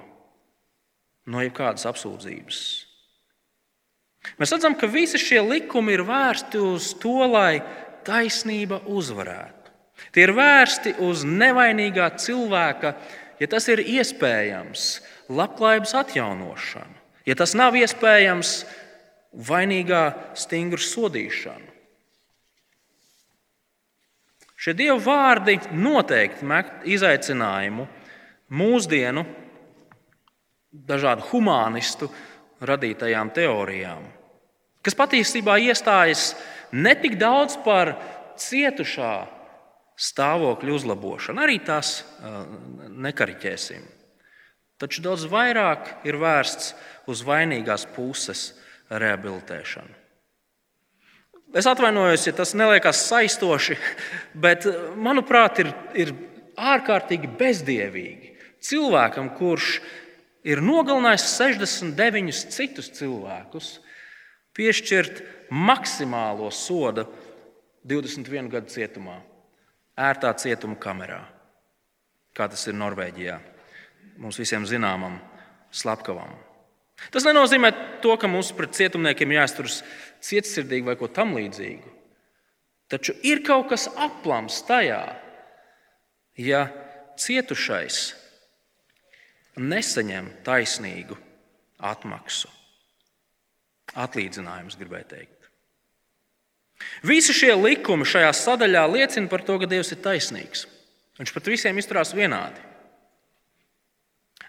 no 1.30 1.42
jebkādas 1.44 1.87
apsūdzības. 1.88 2.60
Mēs 4.40 4.54
redzam, 4.54 4.76
ka 4.76 4.88
visi 4.88 5.20
šie 5.20 5.42
likumi 5.44 5.94
ir 5.96 6.04
vērsti 6.08 6.60
uz 6.60 6.92
to, 7.00 7.26
lai 7.28 7.60
taisnība 8.06 8.80
uzvarētu. 8.88 9.72
Tie 10.14 10.24
ir 10.26 10.32
vērsti 10.37 10.96
uz 11.04 11.22
nevainīgā 11.28 12.08
cilvēka, 12.20 12.94
ja 13.40 13.50
tas 13.50 13.68
ir 13.70 13.82
iespējams, 13.84 14.88
labklājības 15.32 15.94
atjaunošanu, 16.00 16.98
ja 17.28 17.37
tas 17.38 17.54
nav 17.56 17.76
iespējams, 17.78 18.56
vainīgā 19.34 20.34
stingru 20.38 20.82
sodīšanu. 20.82 21.70
Šie 24.64 24.72
dievu 24.78 25.00
vārdi 25.04 25.58
noteikti 25.76 26.46
met 26.48 26.87
izaicinājumu 26.88 27.84
mūsdienu 28.54 29.24
dažādu 30.74 31.22
humanistu 31.30 32.08
radītajām 32.64 33.30
teorijām, 33.34 34.04
kas 34.82 34.96
patiesībā 34.98 35.56
iestājas 35.62 36.32
ne 36.74 36.94
tik 36.98 37.16
daudz 37.20 37.56
par 37.64 37.94
cietušā 38.40 39.14
stāvokļa 39.94 40.74
uzlabošanu, 40.74 41.42
arī 41.44 41.60
tās 41.62 42.00
nekariķēsim. 42.90 43.84
Taču 44.82 45.04
daudz 45.04 45.28
vairāk 45.30 46.06
ir 46.08 46.18
vērsts 46.18 46.72
uz 47.10 47.22
vainīgās 47.22 47.87
puses 47.94 48.48
rehabilitēšanu. 48.90 50.02
Es 51.54 51.68
atvainojos, 51.70 52.24
ja 52.26 52.32
tas 52.34 52.50
neliekas 52.58 53.04
saistoši, 53.06 53.76
bet, 54.44 54.66
manuprāt, 54.98 55.62
ir, 55.62 55.70
ir 55.94 56.10
ārkārtīgi 56.58 57.30
bezdievīgi 57.38 58.32
cilvēkam, 58.64 59.30
kurš 59.38 59.76
ir 59.78 60.04
nogalinājis 60.61 61.24
69 61.38 62.52
citus 62.52 62.90
cilvēkus, 62.92 63.78
piešķirt 64.54 65.22
maksimālo 65.50 66.50
sodu 66.52 67.07
21 67.88 68.50
gadu 68.52 68.72
cietumā, 68.72 69.16
ērtā 69.96 70.33
cietuma 70.40 70.76
kamerā, 70.80 71.22
kā 72.37 72.48
tas 72.50 72.66
ir 72.68 72.76
Norvēģijā, 72.76 73.38
mums 74.20 74.38
visiem 74.40 74.66
zināmam 74.68 75.16
slepkavam. 75.74 76.37
Tas 77.11 77.26
nenozīmē 77.26 77.72
to, 78.04 78.14
ka 78.20 78.28
mums 78.30 78.52
pret 78.54 78.76
cietumniekiem 78.76 79.35
jāizturas 79.35 79.80
cietsirdīgi 80.24 80.87
vai 80.87 80.96
ko 81.00 81.09
tamlīdzīgu. 81.11 81.90
Taču 82.92 83.16
ir 83.26 83.40
kaut 83.44 83.72
kas 83.72 83.88
aplams 83.96 84.61
tajā, 84.68 85.00
ja 86.37 86.66
cietušais 87.18 88.12
nesaņem 89.61 90.31
taisnīgu 90.47 91.17
atmaksu. 91.85 92.51
Atlīdzinājums, 93.95 94.77
gribēju 94.81 95.09
teikt. 95.11 95.51
Visi 97.07 97.35
šie 97.37 97.53
likumi 97.55 98.07
šajā 98.09 98.33
sadaļā 98.35 98.85
liecina 98.90 99.31
par 99.31 99.45
to, 99.47 99.59
ka 99.61 99.69
Dievs 99.71 99.93
ir 99.95 100.01
taisnīgs. 100.05 100.67
Viņš 101.21 101.33
pret 101.35 101.51
visiem 101.53 101.79
izturās 101.79 102.11
vienādi. 102.17 102.59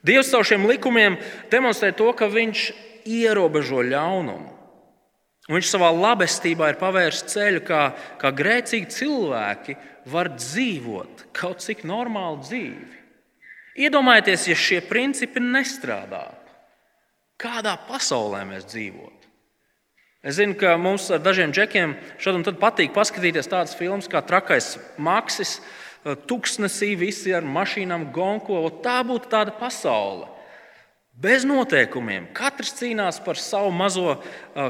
Dievs 0.06 0.32
caur 0.34 0.46
šiem 0.46 0.66
likumiem 0.70 1.18
demonstrē 1.52 1.92
to, 1.98 2.12
ka 2.18 2.30
viņš 2.30 2.68
ierobežo 3.10 3.84
ļaunumu. 3.86 4.52
Un 5.46 5.60
viņš 5.60 5.70
savā 5.70 5.92
labestībā 5.94 6.72
ir 6.72 6.80
pavērsis 6.82 7.36
ceļu, 7.36 7.62
kā, 7.68 7.82
kā 8.22 8.32
grēcīgi 8.34 8.90
cilvēki 8.90 9.76
var 10.10 10.32
dzīvot 10.34 11.28
kaut 11.38 11.62
cik 11.62 11.84
normālu 11.86 12.42
dzīvi. 12.42 12.95
Iedomājieties, 13.76 14.48
ja 14.48 14.56
šie 14.56 14.80
principi 14.88 15.42
nestrādātu, 15.44 16.54
kādā 17.42 17.76
pasaulē 17.90 18.46
mēs 18.48 18.68
dzīvotu. 18.72 19.26
Es 20.26 20.40
zinu, 20.40 20.56
ka 20.58 20.74
mums 20.82 21.06
ar 21.14 21.20
dažiem 21.22 21.52
džekiem 21.54 21.92
tad 22.18 22.56
patīk 22.58 22.96
paskatīties 22.96 23.52
tādas 23.52 23.76
filmas 23.78 24.08
kā 24.10 24.24
Trakais 24.26 24.72
Maksis, 24.98 25.60
Tuksnesī, 26.26 26.96
visi 26.98 27.34
ar 27.34 27.46
mašīnām, 27.46 28.08
gonko. 28.14 28.64
Tā 28.82 29.00
būtu 29.06 29.30
tāda 29.30 29.54
pasaule. 29.58 30.30
Bez 31.18 31.46
noteikumiem. 31.48 32.28
Katrs 32.36 32.74
cīnās 32.78 33.22
par 33.26 33.38
savu 33.42 33.72
mazo 33.74 34.18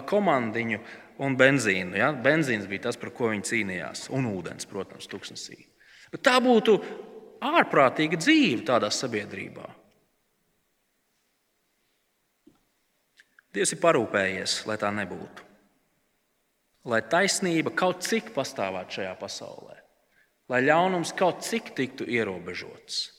komandiņu 0.07 0.79
un 1.23 1.35
benzīnu. 1.39 1.95
Ja? 1.99 2.11
Benzīns 2.11 2.67
bija 2.71 2.87
tas, 2.87 2.99
par 2.99 3.11
ko 3.15 3.31
viņi 3.31 3.47
cīnījās. 3.49 4.07
Un 4.15 4.27
ūdens, 4.31 4.67
protams, 4.69 5.07
tuksnesī. 5.11 5.57
Bet 6.11 6.23
tā 6.27 6.37
būtu 6.43 6.77
ārprātīga 7.45 8.19
dzīve 8.19 8.65
tādā 8.67 8.91
sabiedrībā. 8.93 9.65
Dievs 13.55 13.71
ir 13.71 13.81
parūpējies, 13.83 14.61
lai 14.67 14.75
tā 14.81 14.91
nebūtu. 14.91 15.43
Lai 16.91 17.01
taisnība 17.09 17.71
kaut 17.73 18.03
cik 18.05 18.33
pastāvētu 18.35 18.99
šajā 18.99 19.13
pasaulē, 19.17 19.77
lai 20.51 20.63
ļaunums 20.67 21.15
kaut 21.17 21.41
cik 21.47 21.71
tiktu 21.77 22.05
ierobežots 22.05 23.15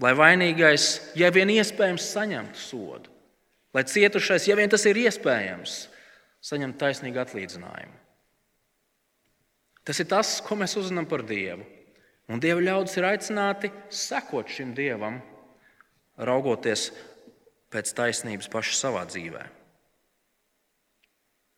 lai 0.00 0.12
vainīgais, 0.16 0.86
ja 1.18 1.30
vien 1.34 1.50
iespējams, 1.52 2.08
saņemtu 2.14 2.60
sodu, 2.60 3.12
lai 3.76 3.84
cietušais, 3.88 4.48
ja 4.48 4.56
vien 4.58 4.70
tas 4.72 4.86
ir 4.88 4.98
iespējams, 5.02 5.82
saņemtu 6.44 6.80
taisnīgu 6.80 7.20
atlīdzinājumu. 7.20 7.98
Tas 9.84 10.00
ir 10.00 10.08
tas, 10.08 10.38
ko 10.44 10.56
mēs 10.60 10.76
uzzinām 10.78 11.06
par 11.08 11.24
Dievu. 11.26 11.64
Un 12.30 12.42
Dieva 12.42 12.62
ļaudis 12.62 12.96
ir 12.98 13.08
aicināti 13.08 13.72
sekot 13.90 14.50
šim 14.50 14.74
Dievam, 14.76 15.18
raugoties 16.18 16.90
pēc 17.70 17.90
taisnības 17.96 18.50
paša 18.52 18.76
savā 18.78 19.02
dzīvē. 19.10 19.42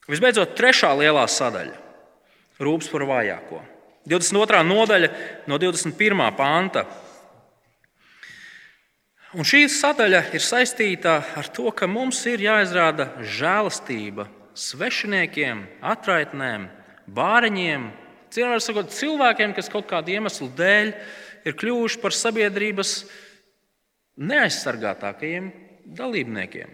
Visbeidzot, 0.09 0.57
trešā 0.59 0.91
lielā 0.99 1.27
sadaļa- 1.29 1.77
rūpes 2.65 2.91
par 2.91 3.07
vājāko. 3.07 3.63
22. 4.09 4.65
nodaļa 4.67 5.11
no 5.47 5.59
21. 5.59 6.33
panta 6.37 6.87
Un 9.33 9.47
šī 9.49 9.63
sadaļa 9.73 10.27
ir 10.37 10.43
saistīta 10.45 11.15
ar 11.41 11.47
to, 11.57 11.71
ka 11.73 11.87
mums 11.89 12.19
ir 12.29 12.43
jāizrāda 12.45 13.07
žēlastība 13.25 14.27
svešiniekiem, 14.53 15.63
atraitnēm, 15.81 16.67
bāriņiem, 17.09 17.87
sakot, 18.33 18.93
cilvēkiem, 18.93 19.55
kas 19.57 19.69
kaut 19.73 19.89
kādu 19.91 20.15
iemeslu 20.15 20.49
dēļ 20.57 20.93
ir 21.49 21.57
kļuvuši 21.59 22.01
par 22.03 22.15
sabiedrības 22.17 22.95
neaizsargātākajiem 24.23 25.51
dalībniekiem. 25.99 26.71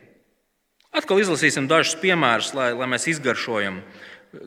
Atkal 0.99 1.21
izlasīsim 1.21 1.69
dažus 1.69 1.99
piemērus, 2.01 2.55
lai, 2.57 2.71
lai 2.73 2.89
mēs 2.89 3.07
izgaršojam, 3.13 3.83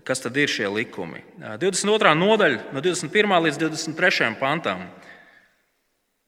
kas 0.08 0.24
tad 0.24 0.38
ir 0.38 0.50
šie 0.50 0.69
likumi. 0.71 1.21
22. 1.38 2.13
nodaļa, 2.17 2.71
no 2.74 2.82
21. 2.84 3.38
līdz 3.45 3.62
23. 3.62 4.32
pantam. 4.39 4.88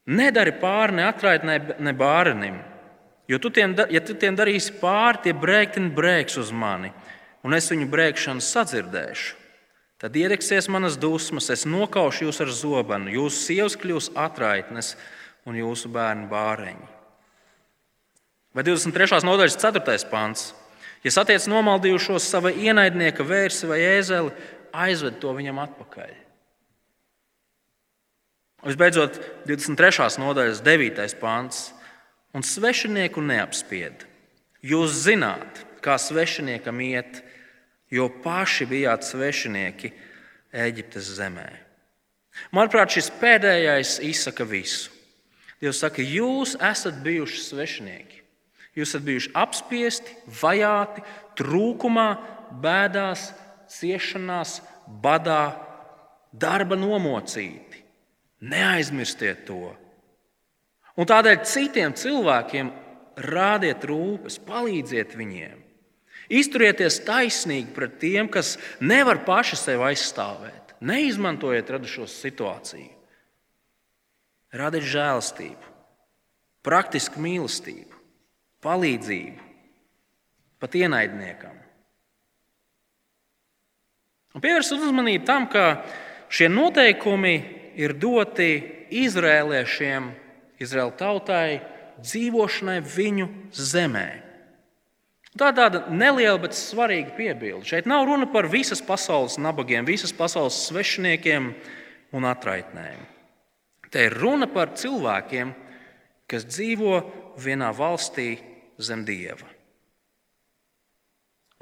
Nedari 0.03 0.53
pāri 0.59 0.99
ne 0.99 1.07
atraitnē, 1.07 1.57
ne 1.79 1.93
bārenim. 1.95 2.59
Jo 3.31 3.39
tu 3.39 3.49
tiem, 3.55 3.71
ja 3.89 4.01
tu 4.03 4.17
tiem 4.19 4.35
darīsi 4.35 4.75
pāri, 4.81 5.21
tie 5.23 5.33
brēktiņi 5.33 5.93
brēks 5.95 6.35
uz 6.41 6.51
mani, 6.51 6.91
un 7.43 7.55
es 7.55 7.69
viņu 7.71 7.87
brēkšanu 7.91 8.43
sadzirdēšu. 8.43 9.42
Tad 10.03 10.17
iedegsies 10.19 10.67
manas 10.67 10.97
dusmas, 10.99 11.45
es 11.53 11.61
nokaušu 11.63 12.25
jūs 12.25 12.41
ar 12.43 12.49
zobenu, 12.51 13.13
jūsu 13.13 13.37
sievas 13.39 13.77
kļūs 13.79 14.09
atraitnes 14.19 14.97
un 15.47 15.55
jūsu 15.55 15.87
bērnu 15.95 16.27
bāreņi. 16.27 16.89
Vai 18.51 18.65
23. 18.67 19.21
nodaļas 19.23 19.55
4. 19.61 19.95
pāns. 20.11 20.49
Ja 21.07 21.13
satiec 21.15 21.47
nomaldījušos 21.47 22.27
sava 22.27 22.51
ienaidnieka 22.51 23.23
vērsi 23.23 23.69
vai 23.71 23.79
ēzeli, 23.93 24.35
aizved 24.75 25.21
to 25.23 25.31
viņam 25.39 25.63
atpakaļ. 25.63 26.11
Visbeidzot, 28.67 29.17
23. 29.47 30.19
nodaļas 30.19 30.59
9. 30.67 31.15
pāns. 31.23 31.69
Un 32.35 32.43
svešinieku 32.43 33.23
neapspied. 33.23 34.03
Jūs 34.63 34.99
zināt, 35.07 35.63
kā 35.83 35.95
svešiniekam 35.95 36.79
iet, 36.83 37.23
jo 37.93 38.09
paši 38.23 38.65
bijāt 38.69 39.05
svešinieki 39.05 39.93
Eģiptes 40.53 41.13
zemē. 41.17 41.47
Manuprāt, 42.53 42.93
šis 42.93 43.11
pēdējais 43.21 43.99
izsaka 44.05 44.45
visu. 44.49 44.91
Dievs 45.61 45.79
saka, 45.79 46.03
jūs 46.03 46.57
esat 46.59 46.99
bijuši 47.05 47.41
svešinieki. 47.45 48.19
Jūs 48.73 48.89
esat 48.89 49.05
bijuši 49.05 49.31
apspiesti, 49.37 50.15
vajāti, 50.41 51.03
trūkumā, 51.37 52.07
bēdās, 52.61 53.29
ciešanās, 53.71 54.57
badā, 55.03 55.53
darba 56.33 56.77
nomocīti. 56.77 57.83
Neaizmirstiet 58.43 59.45
to. 59.47 59.71
Un 60.99 61.09
tādēļ 61.09 61.39
citiem 61.47 61.93
cilvēkiem 61.97 62.73
rādiet 63.29 63.85
rūpes, 63.87 64.41
palīdziet 64.43 65.15
viņiem. 65.17 65.62
Izturieties 66.31 67.01
taisnīgi 67.03 67.73
pret 67.75 67.97
tiem, 67.99 68.29
kas 68.31 68.55
nevar 68.79 69.23
paši 69.27 69.59
sevi 69.59 69.89
aizstāvēt. 69.91 70.75
Neizmantojiet 70.83 71.71
radušos 71.71 72.15
situāciju. 72.23 72.91
Radiet 74.53 74.85
žēlastību, 74.85 75.71
praktisku 76.63 77.21
mīlestību, 77.23 77.97
palīdzību 78.61 79.49
pat 80.61 80.77
ienaidniekam. 80.79 81.57
Pievērst 84.33 84.73
uzmanību 84.73 85.25
tam, 85.27 85.45
ka 85.51 85.83
šie 86.31 86.47
noteikumi 86.49 87.33
ir 87.77 87.93
doti 87.97 88.55
izrēliešiem, 89.03 90.11
Izraēla 90.63 90.93
tautai, 90.97 91.61
dzīvošanai 91.99 92.79
viņu 92.85 93.27
zemē. 93.51 94.22
Tā 95.33 95.49
ir 95.49 95.57
tāda 95.57 95.79
neliela, 95.89 96.37
bet 96.43 96.53
svarīga 96.53 97.15
piebilde. 97.17 97.65
Šeit 97.65 97.87
nav 97.89 98.05
runa 98.05 98.27
par 98.29 98.45
visas 98.51 98.83
pasaules 98.85 99.39
nabagiem, 99.41 99.85
visas 99.87 100.13
pasaules 100.13 100.59
svešiniekiem 100.67 101.49
un 102.13 102.27
atraitnēm. 102.29 103.01
Te 103.89 104.05
ir 104.07 104.17
runa 104.17 104.45
par 104.49 104.75
cilvēkiem, 104.77 105.53
kas 106.29 106.45
dzīvo 106.45 106.99
vienā 107.41 107.71
valstī 107.73 108.35
zem 108.77 109.01
dieva. 109.05 109.49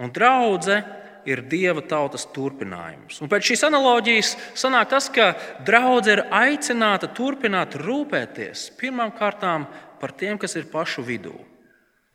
Un 0.01 0.11
draudzene 0.11 0.99
ir 1.29 1.43
dieva 1.45 1.83
tautas 1.85 2.25
turpinājums. 2.33 3.19
Un 3.21 3.29
pēc 3.29 3.51
šīs 3.51 3.65
analoģijas 3.67 4.31
sanāk 4.57 4.89
tas, 4.93 5.07
ka 5.13 5.31
draudzene 5.67 6.17
ir 6.17 6.23
aicināta 6.33 7.11
turpināt 7.15 7.77
rūpēties 7.79 8.71
pirmām 8.79 9.13
kārtām 9.15 9.67
par 10.01 10.15
tiem, 10.17 10.39
kas 10.41 10.57
ir 10.57 10.71
pašu 10.71 11.05
vidū. 11.05 11.35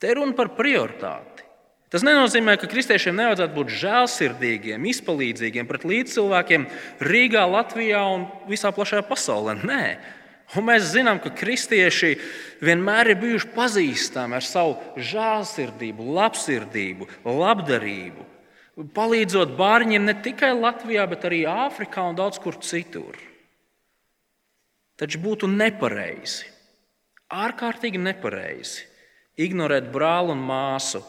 Te 0.00 0.10
ir 0.10 0.18
runa 0.18 0.34
par 0.36 0.52
prioritāti. 0.58 1.35
Tas 1.92 2.02
nenozīmē, 2.02 2.56
ka 2.58 2.66
kristiešiem 2.66 3.14
nevajadzētu 3.14 3.54
būt 3.54 3.72
žēlsirdīgiem, 3.78 4.86
izpalīdzīgiem 4.90 5.68
pret 5.68 5.84
līdzcilvēkiem 5.86 6.66
Rīgā, 7.06 7.44
Latvijā 7.46 8.00
un 8.10 8.26
visā 8.50 8.72
plašajā 8.74 9.04
pasaulē. 9.06 9.54
Nē, 9.62 9.84
un 10.58 10.66
mēs 10.66 10.90
zinām, 10.96 11.20
ka 11.22 11.30
kristieši 11.30 12.16
vienmēr 12.66 13.12
ir 13.14 13.20
bijuši 13.22 13.52
pazīstami 13.54 14.34
ar 14.34 14.46
savu 14.46 14.74
žēlsirdību, 14.98 16.10
labsirdību, 16.18 17.08
labdarību, 17.22 18.26
palīdzot 18.96 19.54
bērniem 19.54 20.10
ne 20.10 20.18
tikai 20.26 20.56
Latvijā, 20.58 21.06
bet 21.06 21.30
arī 21.30 21.44
Āfrikā 21.46 22.02
un 22.10 22.18
daudz 22.18 22.42
kur 22.42 22.58
citur. 22.66 23.14
Taču 24.98 25.22
būtu 25.22 25.46
nepareizi, 25.54 26.50
ārkārtīgi 27.30 28.00
nepareizi 28.00 28.88
ignorēt 29.38 29.92
brāli 29.92 30.32
un 30.34 30.42
māsu 30.42 31.02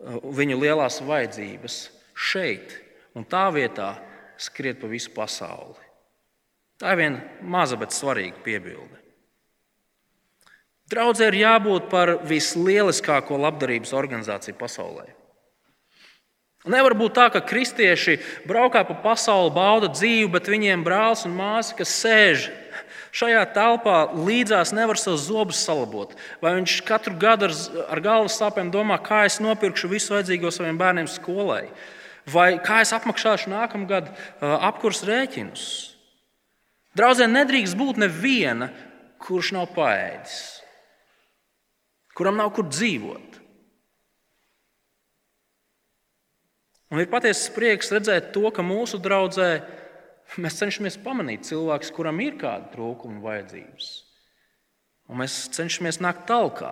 viņu 0.00 0.58
lielās 0.60 1.00
vajadzības 1.04 1.80
šeit 2.14 2.76
un 3.16 3.26
tā 3.28 3.48
vietā 3.52 3.94
skriet 4.40 4.80
pa 4.80 4.88
visu 4.88 5.12
pasauli. 5.14 5.78
Tā 6.80 6.94
ir 6.94 7.00
viena 7.02 7.20
maza, 7.44 7.76
bet 7.76 7.92
svarīga 7.92 8.40
piebilde. 8.44 8.96
Draudzē 10.90 11.28
ir 11.30 11.42
jābūt 11.44 11.90
par 11.92 12.16
vislieliskāko 12.26 13.36
labdarības 13.38 13.92
organizāciju 13.94 14.56
pasaulē. 14.58 15.04
Nevar 16.70 16.92
būt 16.98 17.14
tā, 17.16 17.28
ka 17.32 17.40
kristieši 17.44 18.18
braukā 18.48 18.82
pa 18.88 18.96
pasauli, 19.04 19.52
bauda 19.54 19.88
dzīvi, 19.92 20.26
bet 20.32 20.50
viņiem 20.50 20.82
brālis 20.84 21.22
un 21.28 21.36
māsa, 21.38 21.76
kas 21.78 21.94
sēž 22.02 22.48
Šajā 23.10 23.42
telpā 23.54 23.96
līdzās 24.14 24.70
nevar 24.76 24.98
savus 25.00 25.26
zobus 25.26 25.62
salabot. 25.66 26.12
Vai 26.42 26.54
viņš 26.60 26.76
katru 26.86 27.16
gadu 27.18 27.48
ar, 27.48 27.54
ar 27.90 28.02
galvas 28.04 28.38
sāpēm 28.38 28.70
domā, 28.70 29.00
kā 29.02 29.24
es 29.26 29.40
nopirkšu 29.42 29.90
visu 29.90 30.14
vajadzīgo 30.14 30.52
saviem 30.54 30.78
bērniem 30.78 31.08
skolai, 31.10 31.64
vai 32.30 32.52
kā 32.62 32.80
es 32.84 32.94
apmaksāšu 32.94 33.50
nākamgad 33.50 34.12
apkurs 34.40 35.02
rēķinus. 35.08 35.64
Draudzē 36.98 37.26
nedrīkst 37.30 37.78
būt 37.78 37.98
neviena, 38.02 38.70
kurš 39.22 39.52
nav 39.58 39.68
paēdis, 39.74 40.38
kuram 42.18 42.38
nav 42.38 42.54
kur 42.54 42.70
dzīvot. 42.70 43.38
Un 46.90 46.98
ir 46.98 47.10
patiesa 47.10 47.52
prieks 47.54 47.92
redzēt 47.94 48.32
to, 48.34 48.48
ka 48.50 48.64
mūsu 48.66 48.98
draudzē 49.02 49.50
Mēs 50.38 50.60
cenšamies 50.60 50.98
pamanīt 51.02 51.48
cilvēkus, 51.48 51.90
kuram 51.94 52.20
ir 52.22 52.36
kāda 52.38 52.70
trūkuma 52.70 53.18
vajadzības. 53.24 53.88
Un 55.10 55.18
mēs 55.22 55.48
cenšamies 55.56 55.98
nākt 56.04 56.28
tālāk. 56.28 56.62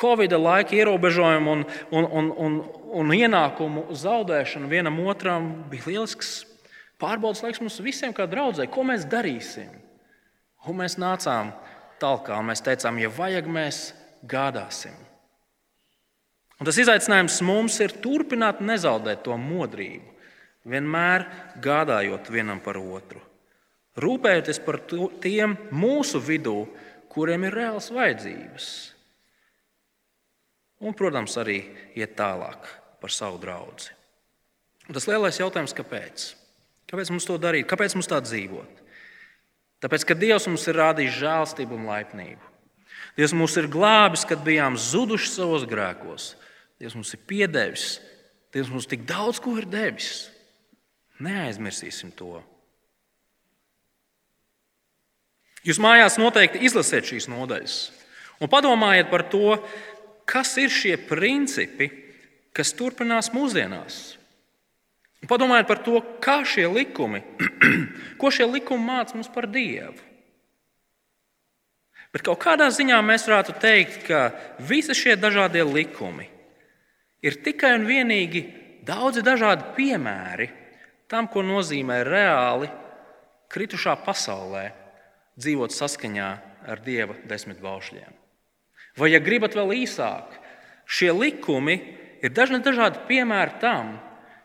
Covid 0.00 0.34
laika 0.36 0.74
ierobežojumu 0.76 1.52
un, 1.54 1.62
un, 1.94 2.04
un, 2.04 2.30
un, 2.44 2.56
un 3.00 3.14
ienākumu 3.14 3.86
zaudēšana 3.94 4.68
vienam 4.68 4.98
otram 5.06 5.46
bija 5.70 5.86
lielisks 5.92 6.42
pārbaudas 7.00 7.44
laiks 7.44 7.62
mums 7.62 7.78
visiem, 7.80 8.12
kā 8.12 8.26
draudzē. 8.28 8.66
Ko 8.68 8.84
mēs 8.84 9.06
darīsim? 9.08 9.70
Un 10.66 10.80
mēs 10.80 10.98
nācām 11.00 11.54
tālāk, 12.02 12.32
un 12.34 12.50
mēs 12.50 12.64
teicām, 12.64 12.98
ja 13.00 13.12
vajag, 13.12 13.48
mēs 13.48 13.84
gādāsim. 14.28 14.96
Un 16.60 16.68
tas 16.68 16.78
izaicinājums 16.80 17.40
mums 17.46 17.78
ir 17.84 17.94
turpināt 18.02 18.60
nezaudēt 18.64 19.24
to 19.24 19.36
modrību 19.38 20.13
vienmēr 20.68 21.26
gādājot 21.62 22.30
vienam 22.32 22.60
par 22.64 22.78
otru, 22.80 23.20
rūpējoties 24.00 24.60
par 24.64 24.80
tiem 25.22 25.56
mūsu 25.74 26.20
vidū, 26.22 26.64
kuriem 27.12 27.46
ir 27.46 27.58
reāls 27.60 27.90
vajadzības. 27.94 28.70
Un, 30.84 30.96
protams, 30.96 31.36
arī 31.40 31.60
iet 31.96 32.16
tālāk 32.18 32.66
par 33.00 33.12
savu 33.14 33.38
draugu. 33.40 33.92
Tas 34.90 35.06
lielais 35.08 35.38
jautājums, 35.40 35.72
kāpēc? 35.76 36.32
Kāpēc 36.90 37.12
mums 37.14 37.24
to 37.28 37.38
darīt? 37.40 37.68
Kāpēc 37.70 37.94
mums 37.96 38.10
tā 38.10 38.18
dzīvot? 38.20 38.82
Tāpēc, 39.84 40.04
ka 40.08 40.16
Dievs 40.16 40.48
mums 40.48 40.66
ir 40.68 40.76
rādījis 40.80 41.16
žēlstību 41.22 41.78
un 41.78 41.86
laipnību. 41.88 42.50
Dievs 43.16 43.34
mūs 43.36 43.54
ir 43.60 43.70
glābis, 43.70 44.24
kad 44.26 44.42
bijām 44.44 44.76
zuduši 44.80 45.30
savos 45.30 45.64
grēkos. 45.70 46.34
Dievs 46.82 46.96
mums 46.98 47.12
ir 47.14 47.22
piedevis, 47.28 47.86
Dievs 48.54 48.70
mums 48.72 48.88
tik 48.90 49.06
daudz 49.08 49.40
ko 49.42 49.56
ir 49.60 49.68
devis. 49.70 50.28
Neaizmirsīsim 51.22 52.10
to. 52.16 52.40
Jūs 55.64 55.78
mājās 55.80 56.18
noteikti 56.20 56.64
izlasiet 56.66 57.06
šīs 57.08 57.28
nodaļas 57.30 57.76
un 58.42 58.50
padomājiet 58.50 59.08
par 59.12 59.24
to, 59.32 59.54
kas 60.28 60.56
ir 60.60 60.72
šie 60.72 60.96
principi, 61.08 61.88
kas 62.54 62.74
turpinās 62.76 63.30
mūsdienās. 63.32 64.16
Un 65.22 65.30
padomājiet 65.30 65.68
par 65.70 65.80
to, 65.86 66.00
kā 66.20 66.42
šie 66.44 66.66
likumi, 66.68 67.22
ko 68.20 68.32
šie 68.34 68.44
likumi 68.50 68.84
māca 68.84 69.16
mums 69.16 69.30
par 69.32 69.48
Dievu. 69.48 69.96
Bet 72.14 72.22
kaut 72.22 72.38
kādā 72.44 72.68
ziņā 72.70 73.00
mēs 73.02 73.24
varētu 73.26 73.56
teikt, 73.58 74.04
ka 74.06 74.28
visi 74.62 74.94
šie 74.94 75.16
dažādie 75.18 75.64
likumi 75.66 76.28
ir 77.24 77.40
tikai 77.42 77.72
un 77.78 77.88
vienīgi 77.88 78.44
daudzi 78.86 79.24
dažādi 79.24 79.72
piemēri 79.74 80.50
tam, 81.14 81.30
ko 81.30 81.44
nozīmē 81.46 82.00
reāli 82.02 82.66
kritušā 83.54 83.94
pasaulē 84.02 84.66
dzīvot 85.38 85.74
saskaņā 85.74 86.30
ar 86.66 86.80
Dieva 86.82 87.14
desmit 87.30 87.60
baušļiem. 87.62 88.10
Vai, 88.98 89.10
ja 89.12 89.20
gribat 89.22 89.54
vēl 89.54 89.74
īsāk, 89.84 90.34
šie 90.86 91.12
likumi 91.14 91.76
ir 92.22 92.34
dažni 92.34 92.58
dažādi 92.62 93.02
piemēri 93.06 93.60
tam, 93.62 93.96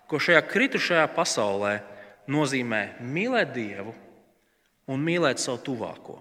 ko 0.10 0.22
šajā 0.22 0.42
kritušajā 0.50 1.06
pasaulē 1.16 1.80
nozīmē 2.30 2.82
mīlēt 3.02 3.54
Dievu 3.54 3.94
un 4.90 5.06
mīlēt 5.06 5.42
savu 5.42 5.62
tuvāko. 5.66 6.18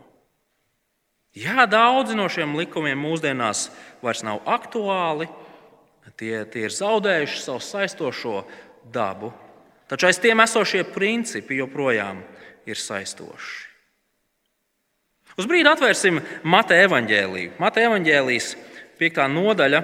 Jā, 1.37 1.67
daudzi 1.69 2.17
no 2.17 2.25
šiem 2.33 2.57
likumiem 2.57 3.01
mūsdienās 3.01 3.69
vairs 4.05 4.25
nav 4.25 4.41
aktuāli, 4.49 5.29
tie, 6.17 6.41
tie 6.49 6.65
ir 6.67 6.75
zaudējuši 6.75 7.45
savu 7.45 7.61
saistošo 7.65 8.41
dabu, 8.93 9.33
Taču 9.89 10.09
aiz 10.09 10.21
tiem 10.21 10.41
esošie 10.45 10.83
principi 10.93 11.57
joprojām 11.59 12.21
ir 12.69 12.77
saistoši. 12.77 13.65
Uz 15.39 15.47
brīdi 15.47 15.71
atvērsim 15.71 16.19
Mateja 16.43 16.89
evaņģēliju. 16.89 17.55
Mateja 17.63 17.89
evaņģēlijas 17.93 18.51
piekta 18.99 19.29
nodaļa 19.31 19.81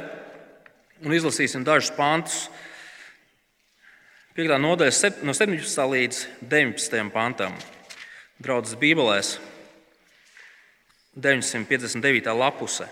un 1.06 1.14
izlasīsim 1.14 1.64
dažus 1.64 1.92
pantus. 1.94 2.48
5. 4.34 4.56
nodaļa 4.58 5.12
no 5.22 5.34
17. 5.36 5.84
līdz 5.94 6.20
19. 6.50 7.04
pantam. 7.14 7.54
Draudzes 8.42 8.74
Bībelēs 8.80 9.36
959. 11.14 12.34
lapuse. 12.34 12.90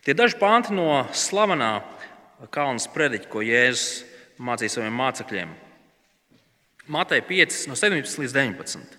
Tie 0.00 0.16
daži 0.16 0.40
panti 0.40 0.72
no 0.72 1.04
slavenā 1.12 1.74
kalna 2.48 2.80
sprediķa, 2.80 3.28
ko 3.28 3.42
Jēzus 3.44 4.06
mācīja 4.40 4.76
saviem 4.76 4.96
mācekļiem. 4.96 5.52
Matei 6.90 7.20
5, 7.22 7.66
no 7.70 7.76
17 7.78 8.22
līdz 8.22 8.34
19. 8.34 8.98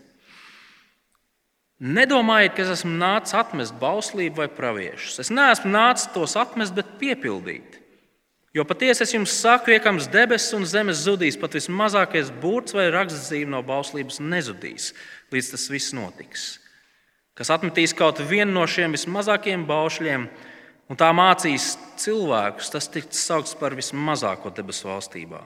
Nedomājiet, 1.81 2.53
ka 2.53 2.61
es 2.61 2.75
esmu 2.77 2.93
nācis 2.93 3.33
atmest 3.33 3.73
bauslību 3.81 4.43
vai 4.43 4.47
praviešus. 4.53 5.17
Es 5.23 5.31
neesmu 5.33 5.71
nācis 5.73 6.11
tos 6.13 6.37
atmest, 6.37 6.75
bet 6.77 6.99
piepildīt. 7.01 7.79
Jo 8.53 8.65
patiesi 8.67 9.05
es 9.05 9.13
jums 9.15 9.33
saku, 9.33 9.71
iekams 9.73 10.09
debesis 10.11 10.53
un 10.53 10.67
zemes 10.67 11.01
zudīs, 11.07 11.39
pat 11.39 11.55
vismazākais 11.55 12.29
burts 12.43 12.75
vai 12.75 12.89
rakstzīme 12.91 13.49
no 13.53 13.63
bauslības 13.65 14.19
nezudīs, 14.21 14.91
līdz 15.31 15.51
tas 15.53 15.69
viss 15.71 15.95
notiks. 15.95 16.43
Kas 17.33 17.49
atmetīs 17.55 17.95
kaut 17.97 18.19
vienu 18.27 18.51
no 18.59 18.67
šiem 18.67 18.93
vismazākajiem 18.93 19.63
baušļiem 19.69 20.27
un 20.91 20.99
tā 20.99 21.09
mācīs 21.15 21.77
cilvēkus, 22.01 22.71
tas 22.73 22.89
tiks 22.91 23.23
saukts 23.29 23.55
par 23.59 23.77
vismazāko 23.77 24.51
debesu 24.55 24.89
valstībā. 24.89 25.39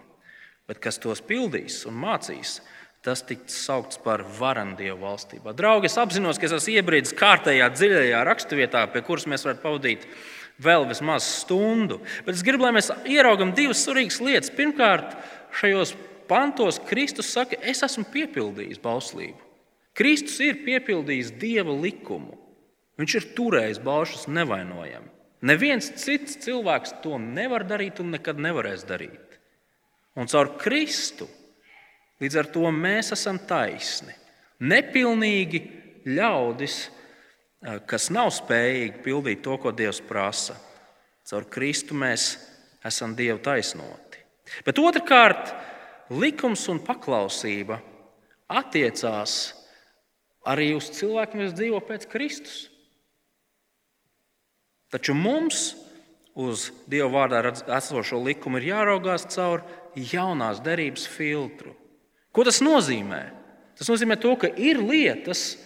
Bet 0.66 0.82
kas 0.82 0.98
tos 0.98 1.22
pildīs 1.22 1.84
un 1.86 2.00
mācīs, 2.02 2.58
tas 3.06 3.22
tiks 3.22 3.60
saukts 3.68 4.00
par 4.02 4.24
varandievu 4.39 4.98
valstībā. 5.04 5.54
Draugi, 5.54 5.91
es 5.91 6.00
apzinos, 6.02 6.39
ka 6.41 6.48
es 6.48 6.56
esmu 6.58 6.80
iebriedis 6.80 7.14
kārtējā 7.18 7.70
dziļajā 7.76 8.24
raksturvietā, 8.26 8.88
pie 8.89 9.04
kuras 9.06 9.28
mēs 9.30 9.46
varētu 9.46 9.62
pavadīt 9.62 10.08
vēl 10.66 10.88
vismaz 10.89 11.28
stundu. 11.43 12.00
Bet 12.26 12.34
es 12.34 12.43
gribu, 12.46 12.66
lai 12.66 12.74
mēs 12.80 12.89
ieraugam 13.06 13.54
divas 13.54 13.84
svarīgas 13.86 14.18
lietas. 14.26 14.54
Pirmkārt, 14.58 15.14
šajos 15.60 15.93
pantos 16.30 16.82
Kristus 16.89 17.30
saka, 17.30 17.60
es 17.62 17.86
esmu 17.86 18.08
piepildījis 18.10 18.82
bauslību. 18.82 19.38
Kristus 19.96 20.41
ir 20.43 20.64
piepildījis 20.66 21.36
dieva 21.39 21.76
likumu. 21.78 22.39
Viņš 22.98 23.20
ir 23.20 23.28
turējis 23.38 23.84
baušas 23.86 24.26
nevainojami. 24.32 25.14
Neviens 25.46 25.91
cits 26.02 26.39
cilvēks 26.41 26.98
to 27.04 27.20
nevar 27.22 27.66
darīt 27.68 28.00
un 28.02 28.16
nekad 28.16 28.39
nevarēs 28.41 28.86
darīt. 28.88 29.39
Un 30.16 30.30
caur 30.32 30.56
Kristu 30.58 31.28
Līdz 32.24 32.38
ar 32.39 32.48
to 32.48 32.70
mēs 32.72 33.12
esam 33.12 33.39
taisni. 33.48 34.14
Nepilnīgi 34.64 35.60
ļaudis, 36.16 36.78
kas 37.89 38.08
nav 38.14 38.32
spējīgi 38.32 39.02
pildīt 39.04 39.41
to, 39.43 39.58
ko 39.60 39.74
Dievs 39.76 40.00
prasa. 40.06 40.56
Caur 41.28 41.48
Kristu 41.52 41.98
mēs 41.98 42.36
esam 42.86 43.18
Dieva 43.18 43.41
taisnoti. 43.43 44.22
Bet 44.64 44.80
otrkārt, 44.80 45.52
likums 46.14 46.64
un 46.72 46.80
paklausība 46.86 47.82
attiecās 48.48 49.36
arī 50.48 50.70
uz 50.78 50.88
cilvēkiem, 50.96 51.41
kas 51.41 51.58
dzīvo 51.58 51.82
pēc 51.84 52.08
Kristus. 52.14 52.70
Taču 54.96 55.12
mums 55.12 55.74
uz 56.39 56.70
Dieva 56.88 57.10
vārdā 57.12 57.41
esošo 57.76 58.22
likumu 58.24 58.62
ir 58.62 58.70
jāraugās 58.70 59.28
caur 59.34 59.66
jaunās 59.96 60.62
derības 60.64 61.04
filtru. 61.12 61.74
Ko 62.32 62.46
tas 62.48 62.62
nozīmē? 62.64 63.20
Tas 63.76 63.91
nozīmē 63.91 64.16
to, 64.24 64.32
ka 64.39 64.48
ir 64.56 64.80
lietas, 64.80 65.58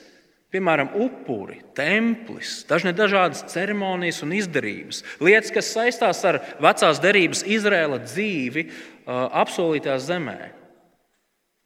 piemēram, 0.49 0.95
upuri, 0.97 1.59
templis, 1.77 2.63
dažne 2.69 2.95
dažādas 2.97 3.43
ceremonijas 3.53 4.23
un 4.25 4.33
izdarības, 4.33 5.03
lietas, 5.21 5.53
kas 5.53 5.69
saistās 5.75 6.23
ar 6.25 6.41
vecās 6.61 7.01
derības 7.01 7.45
Izraēla 7.45 8.01
dzīvi 8.07 8.65
apsolītā 9.05 9.99
zemē. 10.01 10.39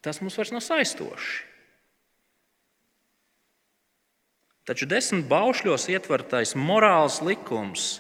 Tas 0.04 0.20
mums 0.20 0.36
vairs 0.36 0.52
nav 0.52 0.68
saistoši. 0.68 1.53
Taču 4.68 4.88
desmit 4.88 5.28
baušļos 5.28 5.90
ietvertais 5.92 6.54
morāls 6.56 7.20
likums 7.26 7.98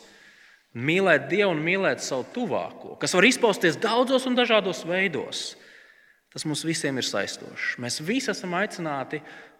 mīlēt 0.73 1.27
Dievu 1.31 1.51
un 1.51 1.61
mīlēt 1.63 2.01
savu 2.01 2.25
tuvāko, 2.33 2.95
kas 3.01 3.13
var 3.17 3.27
izpausties 3.27 3.77
daudzos 3.81 4.25
un 4.29 4.37
dažādos 4.37 4.85
veidos. 4.87 5.43
Tas 6.33 6.47
mums 6.49 6.63
visiem 6.65 6.97
ir 6.97 7.05
saistošs. 7.05 7.75
Mēs 7.83 7.99
visi 8.01 8.31
esam 8.33 8.55
aicināti 8.57 9.19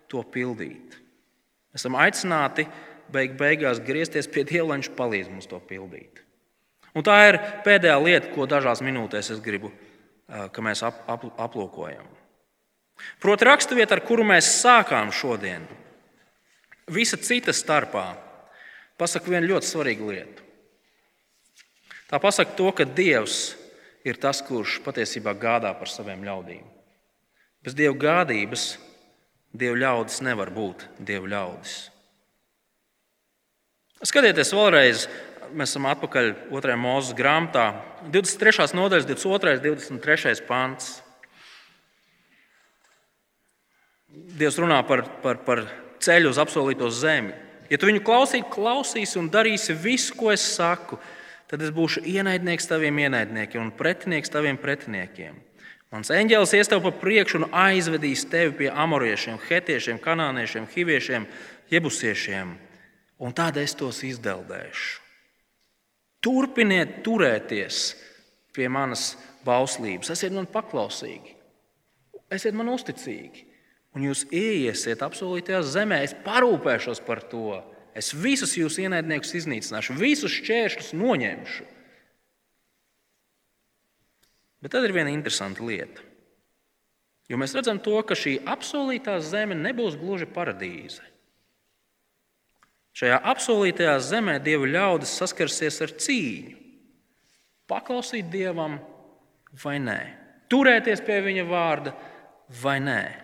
to 0.10 0.24
pildīt. 0.34 0.96
Esam 1.76 1.98
aicināti 2.00 2.66
beig 3.14 3.36
beigās 3.38 3.82
griezties 3.84 4.30
pie 4.32 4.46
Dieva, 4.48 4.72
lai 4.72 4.80
Viņš 4.80 4.94
palīdz 4.98 5.30
mums 5.30 5.50
to 5.52 5.60
pildīt. 5.70 6.24
Un 6.94 7.06
tā 7.06 7.18
ir 7.30 7.40
pēdējā 7.66 8.00
lieta, 8.02 8.32
ko 8.34 8.46
dažās 8.50 8.82
minūtēs 8.86 9.34
es 9.36 9.42
gribu, 9.44 9.72
ka 10.28 10.66
mēs 10.66 10.84
ap, 10.86 11.04
ap, 11.10 11.26
aplūkojam. 11.42 12.06
Proti, 13.22 13.48
raksturvieta, 13.50 13.98
ar 13.98 14.04
kuru 14.06 14.26
mēs 14.30 14.50
sākām 14.62 15.12
šodien, 15.14 15.66
visa 16.88 17.18
cita 17.18 17.54
starpā, 17.56 18.14
pasaka 19.00 19.32
vienu 19.32 19.54
ļoti 19.54 19.70
svarīgu 19.70 20.10
lietu. 20.12 20.44
Tā 22.10 22.20
pasaka 22.22 22.56
to, 22.58 22.70
ka 22.76 22.86
Dievs 22.86 23.56
ir 24.06 24.20
tas, 24.22 24.44
kurš 24.46 24.82
patiesībā 24.86 25.34
gādā 25.40 25.72
par 25.78 25.90
saviem 25.90 26.24
ļaudīm. 26.26 26.66
Bez 27.64 27.76
dievu 27.78 27.96
gādības 27.98 28.74
dievu 29.56 29.80
ļaudis 29.80 30.20
nevar 30.26 30.52
būt 30.54 30.88
dievu 31.00 31.30
ļaudis. 31.32 31.76
Skatieties 34.04 34.52
vēlreiz, 34.52 35.06
mēs 35.56 35.72
esam 35.72 35.88
atpakaļ 35.88 36.34
2. 36.52 36.76
mūža 36.76 37.16
grāmatā, 37.16 37.70
23. 38.12 38.68
nodaļas, 38.76 39.08
22. 39.08 39.54
un 39.94 40.02
23. 40.04 40.44
pāns. 40.50 40.98
Dievs 44.14 44.60
runā 44.60 44.82
par, 44.86 45.06
par, 45.24 45.40
par 45.48 45.64
ceļu 46.04 46.34
uz 46.34 46.40
apsolīto 46.42 46.90
zemi. 46.94 47.34
Ja 47.72 47.80
tu 47.80 47.88
viņu 47.90 48.04
klausīsi, 48.06 48.50
klausīsi 48.54 49.18
un 49.22 49.32
darīsi 49.34 49.76
visu, 49.78 50.14
ko 50.20 50.32
es 50.34 50.44
saku, 50.56 51.00
tad 51.50 51.64
es 51.64 51.72
būšu 51.74 52.04
ienaidnieks 52.10 52.68
taviem 52.70 53.00
ienaidniekiem 53.06 53.62
un 53.64 53.72
pretinieks 53.78 54.32
taviem 54.34 54.60
pretiniekiem. 54.60 55.40
Mans 55.94 56.10
eņģēlis 56.10 56.56
ies 56.58 56.72
tev 56.72 56.82
pa 56.82 56.90
priekšu 56.98 57.44
un 57.44 57.52
aizvedīs 57.54 58.26
tevi 58.26 58.56
pie 58.64 58.70
amoriešiem, 58.70 59.38
hetiešiem, 59.46 60.00
kanāniešiem, 60.02 60.66
hiviešiem, 60.74 61.28
jebusiešiem, 61.70 62.56
un 63.22 63.36
tad 63.38 63.60
es 63.62 63.76
tos 63.78 64.02
izdeldēšu. 64.08 65.04
Turpiniet 66.24 67.04
turēties 67.06 67.84
pie 68.56 68.66
manas 68.72 69.12
bauslības, 69.46 70.10
esiet 70.16 70.34
man 70.34 70.48
paklausīgi, 70.50 71.36
esiet 72.34 72.58
man 72.58 72.72
uzticīgi, 72.74 73.46
un 73.94 74.08
jūs 74.10 74.26
ieiesiet 74.34 75.04
apsolītajā 75.06 75.62
zemē. 75.66 76.02
Es 76.06 76.16
parūpēšos 76.26 77.02
par 77.06 77.24
to. 77.30 77.62
Es 77.94 78.10
visus 78.18 78.56
jūsu 78.58 78.88
ienaidniekus 78.88 79.36
iznīcināšu, 79.38 79.96
visus 80.00 80.34
šķēršļus 80.40 80.94
noņemšu. 80.98 81.68
Bet 84.64 84.74
tad 84.74 84.88
ir 84.88 84.96
viena 84.96 85.14
interesanta 85.14 85.62
lieta. 85.66 86.02
Jo 87.30 87.38
mēs 87.40 87.54
redzam, 87.56 87.80
to, 87.84 87.96
ka 88.08 88.18
šī 88.18 88.40
apsolītā 88.50 89.18
zeme 89.24 89.56
nebūs 89.58 89.96
gluži 90.00 90.28
paradīze. 90.30 91.04
Šajā 92.98 93.18
apsolītajā 93.32 93.96
zemē 94.06 94.38
dievu 94.44 94.68
ļaudis 94.70 95.16
saskarsies 95.18 95.80
ar 95.82 95.94
cīņu. 95.98 96.60
Paklausīt 97.70 98.28
dievam 98.30 98.78
vai 99.64 99.78
nē, 99.82 100.00
turēties 100.52 101.02
pie 101.06 101.22
viņa 101.26 101.46
vārda 101.50 101.94
vai 102.62 102.78
nē. 102.84 103.23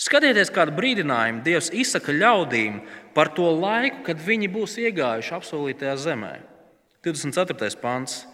Skatieties, 0.00 0.50
kādu 0.50 0.74
brīdinājumu 0.74 1.44
Dievs 1.46 1.70
izsaka 1.70 2.12
ļaudīm 2.14 2.80
par 3.14 3.30
to 3.36 3.46
laiku, 3.54 4.02
kad 4.08 4.18
viņi 4.18 4.50
būs 4.50 4.76
iegājuši 4.82 5.34
apsolītajā 5.36 5.94
zemē. 6.08 6.34
24. 7.06 7.76
pants. 7.82 8.24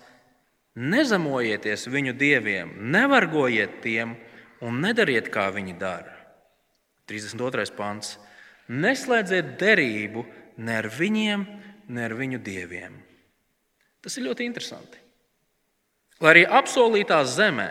Nezemojieties 0.81 1.89
viņu 1.91 2.15
dieviem, 2.17 2.71
nevargojiet 2.95 3.81
tiem 3.83 4.15
un 4.65 4.79
nedariet, 4.81 5.29
kā 5.35 5.49
viņi 5.53 5.75
dara. 5.81 6.15
32. 7.11 7.75
pants. 7.77 8.15
Neslēdziet 8.71 9.57
derību 9.59 10.23
ne 10.63 10.77
ar 10.79 10.87
viņiem, 10.95 11.45
ne 11.91 12.05
ar 12.07 12.15
viņu 12.15 12.39
dieviem. 12.47 12.95
Tas 14.01 14.17
ir 14.17 14.29
ļoti 14.29 14.47
interesanti. 14.47 15.01
Lai 16.23 16.35
arī 16.37 16.45
apsolītā 16.47 17.19
zemē, 17.27 17.69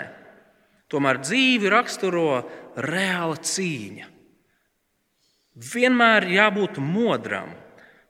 tomēr 0.90 1.22
dzīvi 1.24 1.72
raksturo 1.72 2.42
reāla 2.80 3.38
cīņa. 3.38 4.08
Vienmēr 5.60 6.28
jābūt 6.32 6.80
modram 6.82 7.52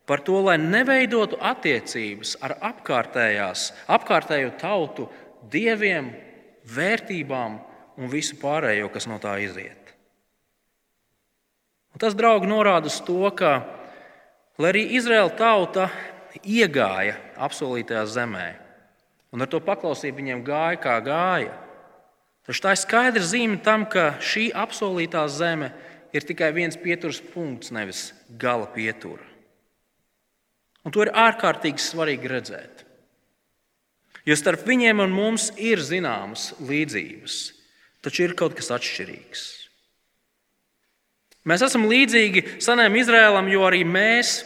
par 0.09 0.21
to, 0.25 0.39
lai 0.45 0.57
neveidotu 0.61 1.37
attiecības 1.41 2.35
ar 2.45 2.55
apkārtējo 2.69 4.53
tautu 4.61 5.07
dieviem, 5.49 6.11
vērtībām 6.69 7.57
un 7.99 8.11
visu 8.11 8.37
pārējo, 8.41 8.89
kas 8.93 9.09
no 9.09 9.17
tā 9.21 9.35
iziet. 9.41 9.93
Un 11.93 12.01
tas, 12.01 12.15
draugi, 12.17 12.49
norāda 12.49 12.89
uz 12.89 12.99
to, 13.05 13.21
ka, 13.37 13.53
lai 14.61 14.73
arī 14.73 14.85
Izraēla 14.99 15.33
tauta 15.37 15.89
iegāja 16.45 17.17
apsolītajā 17.41 18.05
zemē, 18.13 18.49
Un 19.29 19.45
ar 19.45 19.49
to 19.49 19.59
paklausību 19.61 20.23
viņiem 20.23 20.39
gāja, 20.45 20.77
kā 20.81 20.95
gāja. 21.05 21.53
Taču 22.49 22.63
tā 22.65 22.71
ir 22.73 22.79
skaidra 22.81 23.21
zīme 23.21 23.59
tam, 23.61 23.83
ka 23.85 24.15
šī 24.25 24.47
apsolītā 24.57 25.21
zeme 25.29 25.67
ir 26.17 26.25
tikai 26.25 26.47
viens 26.55 26.73
pieturas 26.81 27.19
punkts, 27.21 27.69
nevis 27.69 28.07
gala 28.41 28.65
pietura. 28.73 29.21
Un 30.81 30.95
to 30.95 31.03
ir 31.05 31.11
ārkārtīgi 31.13 31.83
svarīgi 31.83 32.31
redzēt. 32.31 32.81
Jo 34.25 34.33
starp 34.33 34.65
viņiem 34.65 35.03
un 35.05 35.13
mums 35.13 35.51
ir 35.61 35.77
zināmas 35.85 36.55
līdzības, 36.57 37.37
taču 38.01 38.25
ir 38.25 38.33
kaut 38.39 38.57
kas 38.57 38.71
atšķirīgs. 38.73 39.45
Mēs 41.45 41.67
esam 41.69 41.85
līdzīgi 41.85 42.57
senajam 42.65 42.97
Izrēlam, 42.97 43.53
jo 43.53 43.61
arī 43.69 43.85
mēs 43.85 44.39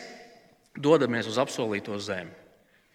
dodamies 0.75 1.31
uz 1.31 1.39
apsolīto 1.39 1.95
zemi. 2.03 2.35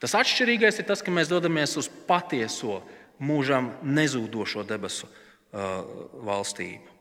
Tas 0.05 0.13
atšķirīgais 0.21 0.79
ir 0.79 0.87
tas, 0.93 1.01
ka 1.01 1.17
mēs 1.17 1.33
dodamies 1.33 1.79
uz 1.81 1.89
patieso, 2.07 2.83
mūžam 3.21 3.73
nezūdošo 3.83 4.65
debesu 4.69 5.09
uh, 5.09 5.83
valstību. 6.27 6.97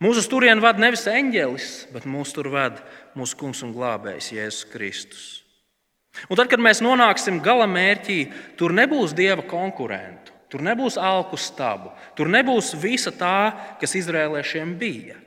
Mūsu 0.00 0.24
turienu 0.32 0.64
vada 0.64 0.80
nevis 0.80 1.04
eņģelis, 1.10 1.68
bet 1.92 2.06
mūsu 2.08 2.38
tur 2.38 2.48
vada 2.54 2.80
mūsu 3.18 3.36
kungs 3.36 3.60
un 3.66 3.74
glābējs 3.76 4.30
Jēzus 4.32 4.68
Kristus. 4.72 5.24
Un 6.32 6.38
tad, 6.40 6.48
kad 6.50 6.62
mēs 6.62 6.80
nonāksim 6.82 7.42
gala 7.44 7.66
mērķī, 7.70 8.20
tur 8.58 8.72
nebūs 8.74 9.12
dieva 9.16 9.44
konkurentu, 9.46 10.32
tur 10.50 10.64
nebūs 10.64 10.96
alku 10.98 11.36
stabu, 11.38 11.92
tur 12.16 12.32
nebūs 12.32 12.72
visa 12.80 13.12
tā, 13.12 13.76
kas 13.80 13.94
izrēliešiem 14.00 14.72
bija. 14.80 15.20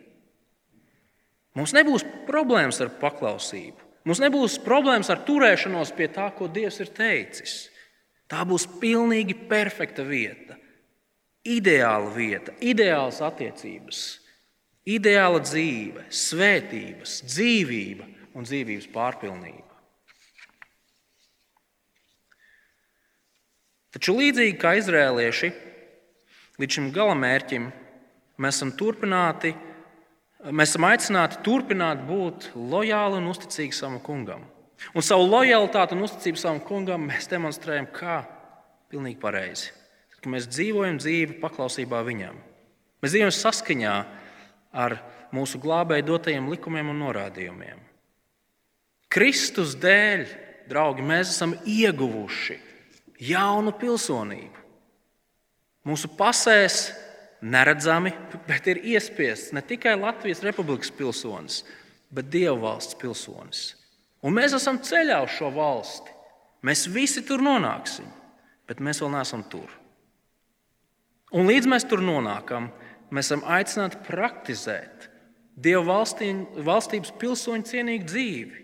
Mums 1.53 1.75
nebūs 1.77 2.03
problēmas 2.25 2.81
ar 2.81 2.89
paklausību. 2.97 3.77
Mums 4.09 4.19
nebūs 4.19 4.57
problēmas 4.65 5.11
ar 5.13 5.21
turēšanos 5.23 5.93
pie 5.95 6.09
tā, 6.11 6.27
ko 6.35 6.49
Dievs 6.51 6.81
ir 6.83 6.89
teicis. 6.97 7.53
Tā 8.31 8.43
būs 8.47 8.65
pilnīgi 8.81 9.35
perfekta 9.49 10.05
vieta, 10.07 10.55
ideāla 11.43 12.09
vieta, 12.15 12.53
ideāls 12.63 13.19
attiecības, 13.23 13.99
ideāla 14.87 15.41
dzīve, 15.43 16.07
svētības, 16.09 17.19
dzīvība 17.27 18.07
un 18.33 18.47
dzīvības 18.47 18.87
pārpilnība. 18.93 19.69
Taču 23.93 24.15
līdzīgi 24.17 24.57
kā 24.57 24.73
izrēlieši, 24.79 25.51
līdz 26.57 26.79
šim 26.79 26.89
galamērķim 26.95 27.69
mēs 28.41 28.57
esam 28.57 28.73
Mēs 30.43 30.73
esam 30.73 30.89
aicināti 30.89 31.37
turpināt 31.45 32.01
būt 32.03 32.49
lojāli 32.57 33.21
un 33.21 33.29
uzticīgi 33.31 33.77
savam 33.77 34.01
kungam. 34.03 34.41
Un 34.91 35.05
savu 35.05 35.25
lojalitāti 35.29 35.95
un 35.95 36.03
uzticību 36.05 36.39
savam 36.39 36.59
kungam 36.63 37.07
mēs 37.07 37.29
demonstrējam 37.31 37.87
kā 37.95 38.19
pilnīgi 38.91 39.19
pareizi. 39.21 39.71
Kad 40.13 40.27
mēs 40.31 40.49
dzīvojam 40.51 40.99
dzīvi 40.99 41.39
paklausībā 41.41 42.03
viņam. 42.05 42.35
Mēs 43.03 43.15
dzīvojam 43.15 43.33
saskaņā 43.37 43.95
ar 44.83 44.97
mūsu 45.33 45.59
glābēju 45.63 46.07
dotajiem 46.11 46.49
likumiem 46.51 46.91
un 46.93 47.01
norādījumiem. 47.05 47.79
Kristus 49.13 49.75
dēļ, 49.77 50.25
draugi, 50.69 51.05
mēs 51.05 51.33
esam 51.35 51.55
ieguvuši 51.69 52.57
jaunu 53.23 53.73
pilsonību. 53.77 54.61
Mūsu 55.87 56.09
pasēs 56.17 56.87
neredzami, 57.43 58.13
bet 58.47 58.69
ir 58.71 58.79
iespiests 58.95 59.51
ne 59.55 59.61
tikai 59.65 59.97
Latvijas 59.99 60.41
Republikas 60.45 60.91
pilsonis, 60.95 61.61
bet 62.13 62.29
Dieva 62.31 62.55
valsts 62.69 62.95
pilsonis. 62.99 63.73
Un 64.23 64.35
mēs 64.37 64.55
esam 64.55 64.79
ceļā 64.83 65.19
uz 65.25 65.35
šo 65.35 65.49
valsti. 65.55 66.13
Mēs 66.63 66.85
visi 66.91 67.25
tur 67.27 67.43
nonāksim, 67.43 68.07
bet 68.69 68.79
mēs 68.79 69.01
vēl 69.03 69.11
neesam 69.17 69.43
tur. 69.51 69.67
Un 71.35 71.49
līdz 71.49 71.67
mēs 71.67 71.85
tur 71.89 72.03
nonākam, 72.05 72.69
mēs 73.11 73.31
esam 73.31 73.43
aicināti 73.49 73.99
praktizēt 74.07 75.09
Dieva 75.53 75.83
valstī, 75.85 76.31
valstības 76.65 77.11
pilsoņu 77.21 77.67
cienīgu 77.69 78.07
dzīvi. 78.09 78.61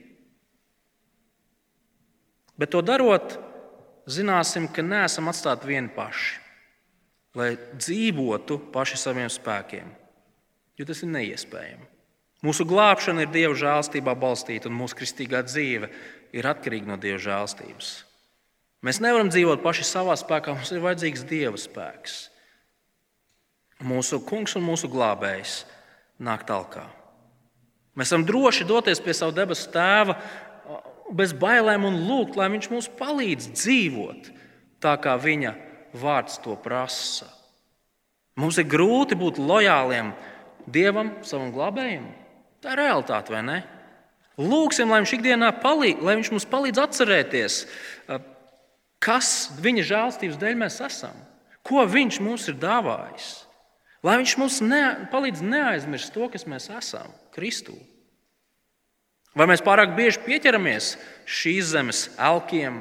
Bet 2.57 2.72
to 2.74 2.82
darot, 2.82 3.36
zināsim, 4.10 4.66
ka 4.74 4.82
neesam 4.82 5.30
atstāti 5.30 5.70
vieni 5.70 5.91
paši 5.93 6.39
lai 7.38 7.53
dzīvotu 7.78 8.57
paši 8.74 8.97
saviem 8.97 9.30
spēkiem, 9.32 9.89
jo 10.78 10.88
tas 10.88 11.03
ir 11.05 11.12
neiespējami. 11.14 11.88
Mūsu 12.46 12.64
glābšana 12.68 13.26
ir 13.26 13.34
Dieva 13.34 13.56
žēlstībā 13.58 14.14
balstīta, 14.16 14.70
un 14.70 14.78
mūsu 14.80 14.96
kristīgā 15.02 15.42
dzīve 15.44 15.90
ir 16.36 16.48
atkarīga 16.48 16.94
no 16.94 16.96
Dieva 17.00 17.20
žēlstības. 17.20 17.90
Mēs 18.86 19.02
nevaram 19.04 19.28
dzīvot 19.28 19.60
paši 19.60 19.84
savā 19.84 20.16
spēkā, 20.16 20.54
mums 20.56 20.72
ir 20.72 20.84
vajadzīgs 20.86 21.26
Dieva 21.28 21.60
spēks. 21.60 22.30
Mūsu 23.84 24.22
kungs 24.24 24.56
un 24.56 24.64
mūsu 24.64 24.88
glābējs 24.92 25.66
nāk 26.24 26.46
tālāk. 26.48 26.80
Mēs 28.00 28.14
varam 28.14 28.24
droši 28.28 28.68
doties 28.68 29.02
pie 29.04 29.16
sava 29.16 29.36
debesu 29.36 29.68
tēva 29.74 30.16
bez 31.16 31.34
bailēm 31.36 31.88
un 31.90 31.98
lūgt, 32.08 32.38
lai 32.40 32.48
viņš 32.54 32.70
mums 32.72 32.88
palīdz 33.00 33.50
dzīvot 33.56 34.32
tā, 34.84 34.96
kā 35.02 35.18
viņa 35.20 35.56
vārds 36.00 36.40
to 36.44 36.56
prasa. 36.64 37.28
Mums 38.40 38.60
ir 38.62 38.70
grūti 38.72 39.18
būt 39.20 39.42
lojāliem 39.42 40.14
Dievam, 40.70 41.16
savam 41.26 41.50
glābējam. 41.52 42.06
Tā 42.64 42.74
ir 42.74 42.82
realitāte, 42.84 43.34
vai 43.34 43.43
ne? 43.45 43.60
Lūksim, 44.39 44.91
lai 44.91 45.01
viņš 45.01 45.14
ikdienā 45.18 45.51
palīdz, 45.60 46.03
lai 46.03 46.16
viņš 46.20 46.32
mums 46.32 46.47
palīdz 46.47 46.82
atcerēties, 46.84 47.60
kas 49.03 49.32
viņa 49.60 49.86
žēlstības 49.89 50.39
dēļ 50.39 50.60
mēs 50.62 50.80
esam, 50.86 51.16
ko 51.68 51.84
viņš 51.88 52.20
mums 52.24 52.47
ir 52.51 52.60
dāvājis. 52.60 53.30
Lai 54.03 54.16
viņš 54.22 54.36
mums 54.39 54.62
ne, 54.64 54.84
palīdz 55.12 55.43
neaizmirst 55.43 56.14
to, 56.16 56.30
kas 56.32 56.47
mēs 56.47 56.70
esam 56.72 57.12
Kristū. 57.36 57.76
Vai 59.36 59.47
mēs 59.51 59.64
pārāk 59.64 59.91
bieži 59.97 60.24
pieķeramies 60.24 60.93
šīs 61.28 61.74
zemes 61.74 62.05
elkiem, 62.16 62.80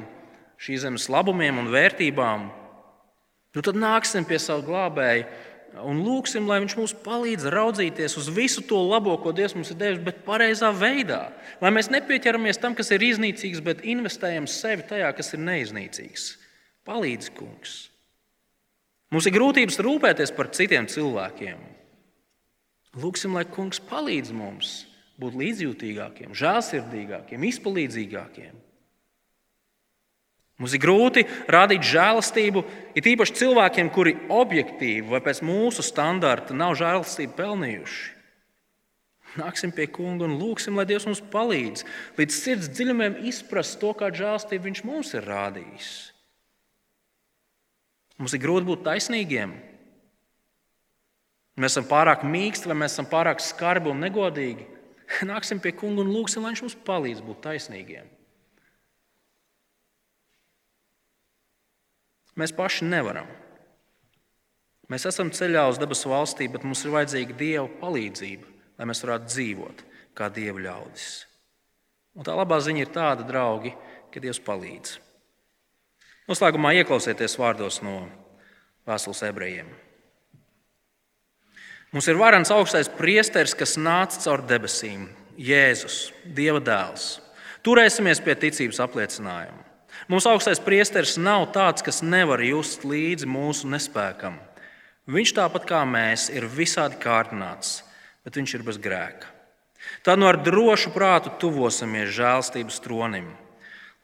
šīs 0.63 0.85
zemes 0.87 1.09
labumiem 1.11 1.59
un 1.59 1.67
vērtībām, 1.71 2.47
Nu, 3.55 3.63
tad 3.65 3.77
nāksim 3.81 4.27
pie 4.29 4.37
sava 4.37 4.61
glābēja 4.61 5.25
un 5.85 6.01
lūgsim, 6.05 6.47
lai 6.49 6.59
viņš 6.63 6.75
mums 6.79 6.93
palīdz 7.05 7.47
raudzīties 7.53 8.17
uz 8.19 8.29
visu 8.33 8.63
to 8.67 8.79
labo, 8.83 9.15
ko 9.21 9.33
Dievs 9.35 9.55
mums 9.57 9.71
ir 9.73 9.79
devis, 9.79 10.01
bet 10.03 10.23
pareizā 10.25 10.71
veidā. 10.75 11.29
Lai 11.63 11.71
mēs 11.75 11.91
nepieķeramies 11.93 12.61
tam, 12.61 12.75
kas 12.77 12.91
ir 12.95 13.05
iznīcīgs, 13.05 13.63
bet 13.65 13.85
investējam 13.87 14.47
sevi 14.49 14.85
tajā, 14.89 15.11
kas 15.17 15.33
ir 15.35 15.43
neiznīcīgs. 15.45 16.29
Palīdz, 16.87 17.31
kungs! 17.37 17.79
Mums 19.09 19.25
ir 19.25 19.33
grūtības 19.33 19.79
rūpēties 19.81 20.33
par 20.37 20.51
citiem 20.53 20.85
cilvēkiem. 20.89 21.61
Lūksim, 23.01 23.33
lai 23.37 23.45
kungs 23.49 23.81
palīdz 23.89 24.33
mums 24.33 24.73
būt 25.19 25.35
līdzjūtīgākiem, 25.37 26.33
žēlsirdīgākiem, 26.37 27.45
izpalīdzīgākiem. 27.49 28.68
Mums 30.59 30.75
ir 30.75 30.81
grūti 30.83 31.23
rādīt 31.47 31.85
žēlastību, 31.87 32.65
it 32.99 33.07
īpaši 33.07 33.35
cilvēkiem, 33.39 33.89
kuri 33.95 34.17
objektīvi 34.27 35.07
vai 35.07 35.21
pēc 35.23 35.39
mūsu 35.47 35.85
standarta 35.87 36.55
nav 36.57 36.75
žēlastību 36.79 37.37
pelnījuši. 37.37 38.01
Nāksim 39.39 39.71
pie 39.71 39.85
kunga 39.93 40.25
un 40.25 40.35
lūgsim, 40.39 40.75
lai 40.75 40.87
Dievs 40.89 41.05
mums 41.07 41.21
palīdz 41.31 41.85
līdz 42.17 42.35
sirds 42.35 42.69
dziļumiem 42.73 43.19
izprast 43.29 43.77
to, 43.79 43.93
kādu 43.95 44.23
žēlastību 44.23 44.67
Viņš 44.67 44.83
mums 44.89 45.13
ir 45.15 45.27
rādījis. 45.29 45.89
Mums 48.19 48.35
ir 48.35 48.43
grūti 48.43 48.67
būt 48.67 48.83
taisnīgiem. 48.83 49.53
Mēs 51.59 51.75
esam 51.75 51.87
pārāk 51.87 52.25
mīksti, 52.27 52.67
vai 52.71 52.81
mēs 52.81 52.97
esam 52.97 53.07
pārāk 53.07 53.39
skarbi 53.43 53.91
un 53.93 54.01
negodīgi. 54.03 54.65
Nāksim 55.29 55.61
pie 55.63 55.71
kunga 55.77 56.03
un 56.03 56.11
lūgsim, 56.11 56.43
lai 56.43 56.51
viņš 56.51 56.65
mums 56.65 56.79
palīdz 56.87 57.23
būt 57.23 57.45
taisnīgiem. 57.47 58.18
Mēs 62.39 62.55
paši 62.55 62.87
nevaram. 62.87 63.27
Mēs 64.89 65.05
esam 65.05 65.29
ceļā 65.33 65.67
uz 65.69 65.77
debesu 65.81 66.09
valstī, 66.09 66.47
bet 66.49 66.63
mums 66.65 66.81
ir 66.85 66.93
vajadzīga 66.95 67.35
Dieva 67.37 67.67
palīdzība, 67.81 68.47
lai 68.79 68.87
mēs 68.89 69.03
varētu 69.03 69.29
dzīvot 69.29 69.83
kā 70.17 70.31
Dieva 70.33 70.63
ļaudis. 70.63 71.09
Un 72.17 72.25
tā 72.25 72.33
labā 72.35 72.57
ziņa 72.63 72.81
ir 72.83 72.95
tāda, 72.95 73.27
draugi, 73.27 73.75
ka 74.09 74.23
Dievs 74.23 74.41
palīdz. 74.43 74.95
Noslēgumā 76.29 76.73
ieklausieties 76.79 77.37
vārdos 77.41 77.83
no 77.85 78.01
Vēstules 78.89 79.21
ebrejiem. 79.27 79.69
Mums 81.93 82.07
ir 82.09 82.17
varants 82.17 82.49
augstais 82.53 82.89
priesteris, 82.89 83.53
kas 83.57 83.75
nāca 83.77 84.17
caur 84.23 84.41
debesīm, 84.49 85.07
Jēzus, 85.37 86.09
Dieva 86.25 86.61
dēls. 86.61 87.19
Turēsimies 87.65 88.21
pie 88.25 88.35
ticības 88.39 88.81
apliecinājuma. 88.85 89.68
Mūsu 90.09 90.31
augstais 90.31 90.57
priesteris 90.57 91.19
nav 91.21 91.51
tāds, 91.53 91.83
kas 91.85 92.01
nevar 92.01 92.41
just 92.41 92.81
līdzi 92.81 93.27
mūsu 93.29 93.69
nespēkam. 93.69 94.39
Viņš 95.09 95.33
tāpat 95.37 95.67
kā 95.69 95.83
mēs 95.85 96.31
ir 96.33 96.47
visādi 96.49 96.97
kārtināts, 97.01 97.83
bet 98.25 98.39
viņš 98.39 98.55
ir 98.57 98.65
bez 98.65 98.81
grēka. 98.81 99.29
Tad 100.01 100.17
nu 100.17 100.25
ar 100.25 100.41
drošu 100.41 100.89
prātu 100.97 101.35
tuvosimies 101.41 102.09
žēlstības 102.17 102.81
tronim, 102.81 103.29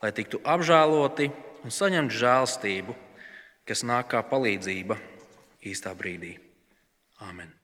lai 0.02 0.14
tiktu 0.14 0.44
apžēloti 0.46 1.32
un 1.66 1.74
saņemt 1.74 2.14
žēlstību, 2.14 2.96
kas 3.66 3.82
nāk 3.82 4.14
kā 4.14 4.22
palīdzība 4.30 5.02
īstā 5.66 5.98
brīdī. 5.98 6.36
Āmen! 7.26 7.55